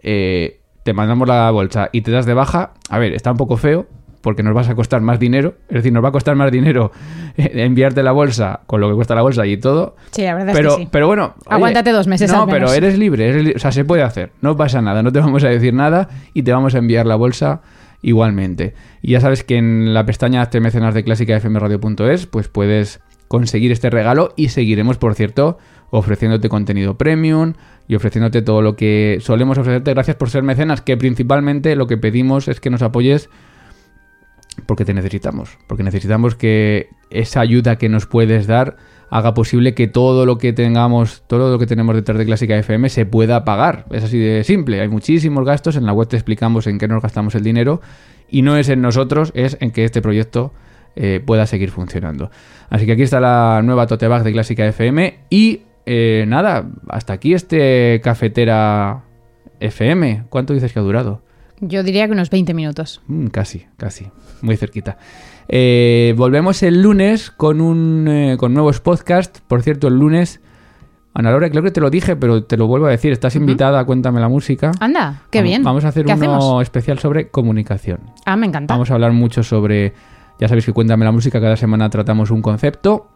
eh, 0.01 0.61
te 0.84 0.94
mandamos 0.94 1.28
la 1.28 1.50
bolsa 1.52 1.90
y 1.92 2.02
te 2.02 2.12
das 2.12 2.26
de 2.26 2.34
baja, 2.34 2.72
a 2.90 3.00
ver, 3.00 3.14
está 3.14 3.32
un 3.32 3.38
poco 3.38 3.58
feo 3.58 3.88
porque 4.22 4.44
nos 4.44 4.54
vas 4.54 4.70
a 4.70 4.76
costar 4.76 5.02
más 5.02 5.20
dinero, 5.20 5.56
es 5.68 5.76
decir, 5.78 5.92
nos 5.92 6.04
va 6.04 6.10
a 6.10 6.12
costar 6.12 6.36
más 6.36 6.52
dinero 6.52 6.92
enviarte 7.38 8.04
la 8.04 8.12
bolsa 8.12 8.60
con 8.68 8.80
lo 8.80 8.88
que 8.90 8.96
cuesta 8.96 9.16
la 9.16 9.24
bolsa 9.24 9.48
y 9.48 9.58
todo. 9.58 9.96
Sí, 10.12 10.22
la 10.24 10.36
verdad 10.36 10.54
Pero, 10.56 10.70
es 10.70 10.76
que 10.76 10.82
sí. 10.84 10.90
pero 10.92 11.08
bueno, 11.08 11.34
oye, 11.46 11.56
Aguántate 11.56 11.92
dos 11.92 12.06
meses 12.08 12.32
No, 12.32 12.42
al 12.42 12.46
menos. 12.48 12.70
pero 12.72 12.74
eres 12.74 13.00
libre, 13.00 13.28
eres 13.30 13.44
li- 13.44 13.54
o 13.56 13.60
sea, 13.60 13.72
se 13.72 13.84
puede 13.84 14.04
hacer, 14.04 14.32
no 14.42 14.56
pasa 14.56 14.80
nada, 14.82 15.02
no 15.02 15.12
te 15.12 15.20
vamos 15.20 15.44
a 15.44 15.48
decir 15.50 15.74
nada 15.74 16.08
y 16.36 16.44
te 16.44 16.52
vamos 16.52 16.76
a 16.76 16.78
enviar 16.78 17.08
la 17.08 17.16
bolsa 17.16 17.62
igualmente. 18.04 18.74
Y 19.02 19.12
ya 19.14 19.22
sabes 19.22 19.44
que 19.44 19.58
en 19.58 19.94
la 19.94 20.06
pestaña 20.06 20.42
Hazte 20.42 20.60
mecenas 20.60 20.94
de 20.94 21.04
clásicafmradio.es 21.04 22.26
pues 22.28 22.48
puedes 22.48 23.02
conseguir 23.28 23.72
este 23.72 23.90
regalo 23.90 24.34
y 24.36 24.50
seguiremos, 24.50 24.98
por 24.98 25.16
cierto, 25.16 25.58
ofreciéndote 25.91 26.50
contenido 26.50 26.98
premium 26.98 27.53
y 27.88 27.95
ofreciéndote 27.95 28.41
todo 28.41 28.62
lo 28.62 28.75
que 28.75 29.19
solemos 29.21 29.57
ofrecerte. 29.57 29.93
Gracias 29.93 30.17
por 30.17 30.29
ser 30.29 30.43
mecenas, 30.43 30.81
que 30.81 30.98
principalmente 30.98 31.75
lo 31.75 31.86
que 31.88 31.98
pedimos 31.98 32.48
es 32.48 32.60
que 32.60 32.69
nos 32.69 32.81
apoyes 32.81 33.29
porque 34.65 34.86
te 34.86 34.93
necesitamos, 34.93 35.57
porque 35.67 35.83
necesitamos 35.83 36.36
que 36.36 36.89
esa 37.10 37.41
ayuda 37.41 37.77
que 37.77 37.89
nos 37.89 38.05
puedes 38.05 38.48
dar 38.48 38.77
haga 39.10 39.33
posible 39.33 39.74
que 39.74 39.88
todo 39.88 40.25
lo 40.25 40.38
que 40.38 40.53
tengamos, 40.53 41.24
todo 41.27 41.51
lo 41.51 41.60
que 41.60 41.67
tenemos 41.67 41.95
detrás 41.95 42.17
de 42.17 42.25
Clásica 42.25 42.57
FM 42.57 42.88
se 42.89 43.05
pueda 43.05 43.43
pagar. 43.43 43.86
Es 43.91 44.05
así 44.05 44.17
de 44.17 44.43
simple. 44.45 44.79
Hay 44.79 44.88
muchísimos 44.88 45.45
gastos, 45.45 45.75
en 45.75 45.86
la 45.86 45.91
web 45.91 46.07
te 46.07 46.15
explicamos 46.15 46.67
en 46.67 46.77
qué 46.77 46.88
nos 46.88 47.01
gastamos 47.01 47.36
el 47.36 47.43
dinero 47.43 47.81
y 48.29 48.41
no 48.41 48.55
es 48.55 48.69
en 48.69 48.81
nosotros, 48.81 49.31
es 49.36 49.57
en 49.60 49.71
que 49.71 49.83
este 49.83 50.01
proyecto 50.01 50.53
eh, 50.95 51.21
pueda 51.25 51.45
seguir 51.45 51.71
funcionando. 51.71 52.31
Así 52.69 52.86
que 52.86 52.93
aquí 52.93 53.01
está 53.01 53.19
la 53.19 53.62
nueva 53.63 53.88
tote 53.88 54.07
bag 54.07 54.24
de 54.24 54.31
Clásica 54.31 54.65
FM 54.65 55.19
y 55.29 55.63
eh, 55.86 56.26
nada, 56.28 56.68
hasta 56.90 57.14
aquí 57.14 57.34
este 57.34 58.00
cafetera 58.04 59.04
FM. 59.60 60.26
¿Cuánto 60.30 60.54
dices 60.54 60.74
que 60.74 60.80
ha 60.80 60.84
durado? 60.84 61.22
Yo 61.60 61.84
diría 61.84 62.08
que 62.08 62.14
unos 62.14 62.30
20 62.30 62.54
minutos. 62.54 63.02
Mm, 63.08 63.28
casi, 63.28 63.66
casi. 63.78 64.08
Muy 64.42 64.58
cerquita. 64.58 64.98
Eh, 65.48 66.14
volvemos 66.18 66.64
el 66.64 66.82
lunes 66.82 67.30
con 67.30 67.62
un 67.62 68.08
eh, 68.08 68.38
con 68.40 68.54
nuevos 68.54 68.80
podcasts. 68.80 69.42
Por 69.48 69.62
cierto, 69.62 69.88
el 69.88 69.96
lunes. 70.00 70.42
Ana 71.14 71.30
Laura, 71.30 71.50
creo 71.50 71.62
que 71.62 71.72
te 71.72 71.82
lo 71.82 71.90
dije, 71.90 72.16
pero 72.16 72.46
te 72.46 72.56
lo 72.58 72.68
vuelvo 72.68 72.88
a 72.88 72.90
decir. 72.92 73.12
Estás 73.12 73.36
invitada 73.36 73.80
a 73.80 73.86
Cuéntame 73.86 74.22
la 74.22 74.30
Música. 74.30 74.72
Anda, 74.80 75.24
qué 75.30 75.40
Vamos- 75.40 75.50
bien. 75.50 75.64
Vamos 75.64 75.86
a 75.86 75.90
hacer 75.90 76.06
¿Qué 76.06 76.14
uno 76.14 76.36
hacemos? 76.38 76.62
especial 76.64 77.00
sobre 77.00 77.28
comunicación. 77.30 78.00
Ah, 78.26 78.38
me 78.38 78.48
encanta. 78.48 78.74
Vamos 78.74 78.90
a 78.92 78.94
hablar 78.96 79.12
mucho 79.12 79.44
sobre. 79.44 79.94
Ya 80.40 80.48
sabéis 80.48 80.66
que 80.66 80.74
Cuéntame 80.74 81.04
la 81.06 81.12
Música, 81.12 81.40
cada 81.42 81.58
semana 81.58 81.90
tratamos 81.90 82.32
un 82.32 82.42
concepto. 82.42 83.10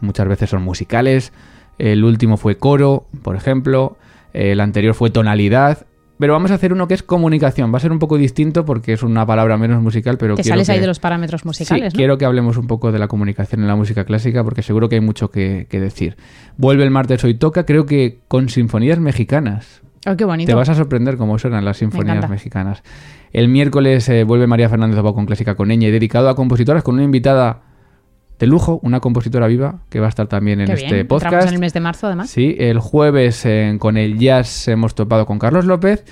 Muchas 0.00 0.28
veces 0.28 0.48
son 0.48 0.62
musicales. 0.62 1.32
El 1.80 2.04
último 2.04 2.36
fue 2.36 2.56
coro, 2.56 3.06
por 3.22 3.36
ejemplo. 3.36 3.96
El 4.32 4.60
anterior 4.60 4.94
fue 4.94 5.10
tonalidad. 5.10 5.86
Pero 6.18 6.34
vamos 6.34 6.50
a 6.50 6.54
hacer 6.54 6.74
uno 6.74 6.86
que 6.86 6.92
es 6.92 7.02
comunicación. 7.02 7.72
Va 7.72 7.78
a 7.78 7.80
ser 7.80 7.92
un 7.92 7.98
poco 7.98 8.18
distinto 8.18 8.66
porque 8.66 8.92
es 8.92 9.02
una 9.02 9.24
palabra 9.24 9.56
menos 9.56 9.82
musical, 9.82 10.18
pero 10.18 10.34
Te 10.34 10.44
sales 10.44 10.66
que- 10.66 10.72
ahí 10.74 10.78
de 10.80 10.86
los 10.86 10.98
parámetros 11.00 11.46
musicales, 11.46 11.92
Sí, 11.92 11.96
¿no? 11.96 11.98
quiero 11.98 12.18
que 12.18 12.26
hablemos 12.26 12.58
un 12.58 12.66
poco 12.66 12.92
de 12.92 12.98
la 12.98 13.08
comunicación 13.08 13.62
en 13.62 13.68
la 13.68 13.74
música 13.74 14.04
clásica 14.04 14.44
porque 14.44 14.62
seguro 14.62 14.90
que 14.90 14.96
hay 14.96 15.00
mucho 15.00 15.30
que, 15.30 15.66
que 15.70 15.80
decir. 15.80 16.16
Vuelve 16.58 16.84
el 16.84 16.90
martes 16.90 17.24
hoy 17.24 17.32
toca, 17.34 17.64
creo 17.64 17.86
que 17.86 18.18
con 18.28 18.50
sinfonías 18.50 18.98
mexicanas. 18.98 19.80
Oh, 20.06 20.14
qué 20.16 20.26
bonito. 20.26 20.46
Te 20.48 20.54
vas 20.54 20.68
a 20.68 20.74
sorprender 20.74 21.16
cómo 21.16 21.38
suenan 21.38 21.64
las 21.64 21.78
sinfonías 21.78 22.28
mexicanas. 22.28 22.82
El 23.32 23.48
miércoles 23.48 24.06
eh, 24.10 24.24
vuelve 24.24 24.46
María 24.46 24.68
Fernández 24.68 24.98
Abao 24.98 25.14
con 25.14 25.24
Clásica 25.24 25.54
con 25.54 25.70
Eña 25.70 25.88
y 25.88 25.90
dedicado 25.90 26.28
a 26.28 26.36
compositoras 26.36 26.82
con 26.82 26.96
una 26.96 27.04
invitada 27.04 27.62
de 28.40 28.46
lujo, 28.48 28.80
una 28.82 28.98
compositora 28.98 29.46
viva 29.46 29.80
que 29.88 30.00
va 30.00 30.06
a 30.06 30.08
estar 30.08 30.26
también 30.26 30.60
en 30.60 30.66
Qué 30.66 30.72
este 30.72 30.86
bien. 30.86 31.00
Entramos 31.02 31.22
podcast. 31.22 31.46
en 31.48 31.54
el 31.54 31.60
mes 31.60 31.72
de 31.72 31.80
marzo, 31.80 32.06
además. 32.08 32.30
Sí, 32.30 32.56
el 32.58 32.80
jueves 32.80 33.44
eh, 33.46 33.76
con 33.78 33.96
el 33.96 34.18
jazz 34.18 34.66
hemos 34.66 34.94
topado 34.96 35.26
con 35.26 35.38
Carlos 35.38 35.66
López 35.66 36.04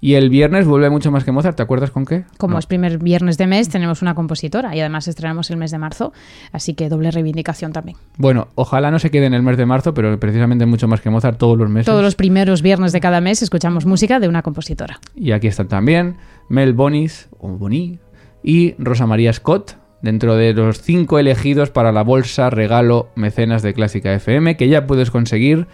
y 0.00 0.14
el 0.14 0.30
viernes 0.30 0.66
vuelve 0.66 0.90
mucho 0.90 1.10
más 1.12 1.22
que 1.24 1.30
Mozart. 1.32 1.56
¿Te 1.56 1.62
acuerdas 1.62 1.90
con 1.90 2.04
qué? 2.06 2.24
Como 2.38 2.54
No. 2.54 2.58
es 2.58 2.66
primer 2.66 2.98
viernes 2.98 3.36
de 3.38 3.46
mes, 3.46 3.68
tenemos 3.68 4.00
una 4.02 4.14
compositora 4.14 4.74
y 4.74 4.80
además 4.80 5.06
estrenamos 5.08 5.50
el 5.50 5.56
mes 5.58 5.70
de 5.70 5.78
marzo, 5.78 6.12
así 6.52 6.74
que 6.74 6.88
doble 6.88 7.10
reivindicación 7.10 7.72
también. 7.72 7.96
Bueno, 8.16 8.48
ojalá 8.54 8.90
no 8.90 8.98
se 8.98 9.10
quede 9.10 9.26
en 9.26 9.34
el 9.34 9.42
mes 9.42 9.56
de 9.56 9.66
marzo, 9.66 9.92
pero 9.94 10.18
precisamente 10.18 10.66
mucho 10.66 10.88
más 10.88 11.00
que 11.00 11.10
Mozart 11.10 11.36
todos 11.38 11.58
los 11.58 11.68
meses. 11.68 11.86
Todos 11.86 12.02
los 12.02 12.14
primeros 12.14 12.62
viernes 12.62 12.92
de 12.92 13.00
cada 13.00 13.20
mes 13.20 13.42
escuchamos 13.42 13.86
música 13.86 14.18
de 14.20 14.28
una 14.28 14.42
compositora. 14.42 14.98
Y 15.14 15.32
aquí 15.32 15.48
están 15.48 15.68
también 15.68 16.16
Mel 16.48 16.72
Bonis, 16.74 17.28
o 17.38 17.48
Boni, 17.48 17.98
y 18.42 18.74
Rosa 18.78 19.06
María 19.06 19.32
Scott, 19.32 19.76
dentro 20.02 20.36
de 20.36 20.52
los 20.52 20.82
cinco 20.82 21.18
elegidos 21.18 21.70
para 21.70 21.92
la 21.92 22.02
bolsa 22.02 22.50
regalo 22.50 23.08
mecenas 23.14 23.62
de 23.62 23.72
Clásica 23.72 24.12
FM, 24.12 24.56
que 24.56 24.68
ya 24.68 24.86
puedes 24.86 25.10
conseguir 25.10 25.66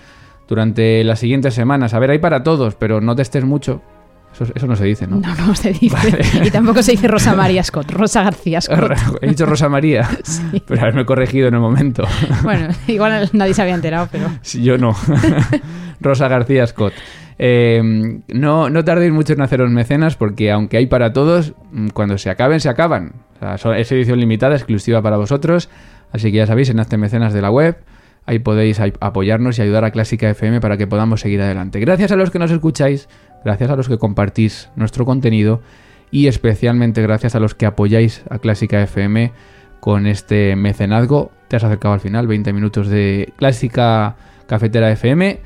durante 0.49 1.03
las 1.05 1.19
siguientes 1.19 1.55
semanas. 1.55 1.95
A 1.95 1.99
ver, 1.99 2.11
hay 2.11 2.19
para 2.19 2.43
todos, 2.43 2.75
pero 2.75 3.01
no 3.01 3.17
testes 3.17 3.45
mucho. 3.45 3.83
Eso, 4.33 4.45
eso 4.55 4.67
no 4.67 4.77
se 4.77 4.85
dice, 4.85 5.07
¿no? 5.07 5.17
No, 5.17 5.35
no 5.35 5.55
se 5.55 5.73
dice. 5.73 5.97
Y 6.45 6.51
tampoco 6.51 6.83
se 6.83 6.93
dice 6.93 7.09
Rosa 7.09 7.35
María 7.35 7.63
Scott, 7.65 7.91
Rosa 7.91 8.23
García 8.23 8.61
Scott. 8.61 8.93
He 9.23 9.29
dicho 9.29 9.47
Rosa 9.47 9.69
María, 9.69 10.09
Sí. 10.23 10.63
pero 10.67 10.83
haberme 10.83 11.05
corregido 11.07 11.49
en 11.49 11.55
el 11.55 11.61
momento. 11.61 12.07
Bueno, 12.43 12.69
igual 12.87 13.31
nadie 13.33 13.55
se 13.55 13.63
había 13.63 13.75
enterado, 13.75 14.09
pero... 14.13 14.27
Sí, 14.43 14.63
yo 14.63 14.77
no. 14.79 14.95
Rosa 16.01 16.29
García 16.29 16.67
Scott. 16.67 16.93
Eh, 17.41 17.81
no, 18.29 18.69
no 18.69 18.85
tardéis 18.85 19.13
mucho 19.13 19.33
en 19.33 19.41
haceros 19.43 19.71
mecenas 19.71 20.17
porque 20.17 20.51
aunque 20.51 20.77
hay 20.77 20.87
para 20.87 21.13
todos, 21.13 21.55
mm, 21.73 21.89
cuando 21.89 22.19
se 22.19 22.31
acaben, 22.31 22.61
se 22.61 22.69
acaban. 22.69 23.13
O 23.39 23.41
sea, 23.41 23.59
son- 23.59 23.77
es 23.77 23.91
edición 23.93 24.19
limitada, 24.21 24.55
exclusiva 24.55 25.01
para 25.03 25.17
vosotros. 25.17 25.69
Así 26.13 26.31
que 26.31 26.39
ya 26.39 26.47
sabéis, 26.47 26.71
en 26.71 26.81
Hazte 26.81 26.97
Mecenas 26.97 27.33
de 27.33 27.43
la 27.43 27.51
web, 27.51 27.77
ahí 28.27 28.39
podéis 28.39 28.81
apoyarnos 28.81 29.59
y 29.59 29.63
ayudar 29.63 29.85
a 29.85 29.91
Clásica 29.91 30.29
FM 30.31 30.61
para 30.61 30.77
que 30.77 30.87
podamos 30.87 31.21
seguir 31.21 31.41
adelante. 31.43 31.81
Gracias 31.81 32.13
a 32.13 32.17
los 32.17 32.31
que 32.31 32.39
nos 32.39 32.51
escucháis, 32.51 33.09
gracias 33.45 33.71
a 33.71 33.77
los 33.77 33.89
que 33.89 33.99
compartís 33.99 34.71
nuestro 34.77 35.05
contenido 35.05 35.61
y 36.11 36.27
especialmente 36.27 37.03
gracias 37.03 37.35
a 37.35 37.41
los 37.41 37.55
que 37.55 37.67
apoyáis 37.67 38.23
a 38.31 38.39
Clásica 38.39 38.83
FM 38.83 39.33
con 39.81 40.07
este 40.07 40.57
mecenazgo. 40.57 41.31
Te 41.49 41.57
has 41.57 41.65
acercado 41.65 41.95
al 41.95 42.01
final, 42.01 42.27
20 42.27 42.53
minutos 42.53 42.89
de 42.89 43.33
Clásica 43.37 44.17
Cafetera 44.47 44.91
FM. 44.91 45.41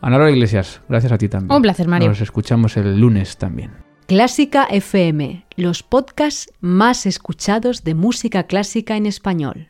Ana 0.00 0.16
Laura 0.18 0.30
Iglesias, 0.30 0.80
gracias 0.88 1.12
a 1.12 1.18
ti 1.18 1.28
también. 1.28 1.54
Un 1.54 1.62
placer, 1.62 1.86
Mario. 1.88 2.08
Nos 2.08 2.20
escuchamos 2.20 2.76
el 2.76 2.98
lunes 3.00 3.36
también. 3.36 3.87
Clásica 4.08 4.64
FM, 4.64 5.44
los 5.56 5.82
podcasts 5.82 6.50
más 6.60 7.04
escuchados 7.04 7.84
de 7.84 7.94
música 7.94 8.44
clásica 8.44 8.96
en 8.96 9.04
español. 9.04 9.68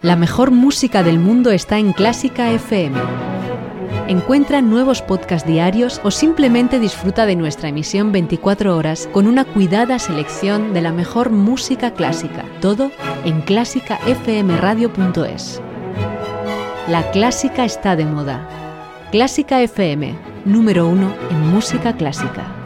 La 0.00 0.14
mejor 0.14 0.52
música 0.52 1.02
del 1.02 1.18
mundo 1.18 1.50
está 1.50 1.80
en 1.80 1.92
Clásica 1.92 2.52
FM. 2.52 2.96
Encuentra 4.06 4.62
nuevos 4.62 5.02
podcasts 5.02 5.44
diarios 5.44 6.00
o 6.04 6.12
simplemente 6.12 6.78
disfruta 6.78 7.26
de 7.26 7.34
nuestra 7.34 7.70
emisión 7.70 8.12
24 8.12 8.76
horas 8.76 9.08
con 9.12 9.26
una 9.26 9.44
cuidada 9.44 9.98
selección 9.98 10.72
de 10.72 10.82
la 10.82 10.92
mejor 10.92 11.30
música 11.30 11.92
clásica. 11.92 12.44
Todo 12.60 12.92
en 13.24 13.40
clásicafmradio.es. 13.40 15.60
La 16.86 17.10
clásica 17.10 17.64
está 17.64 17.96
de 17.96 18.06
moda. 18.06 18.48
Clásica 19.10 19.60
FM, 19.60 20.14
número 20.44 20.86
uno 20.86 21.12
en 21.28 21.48
música 21.48 21.96
clásica. 21.96 22.59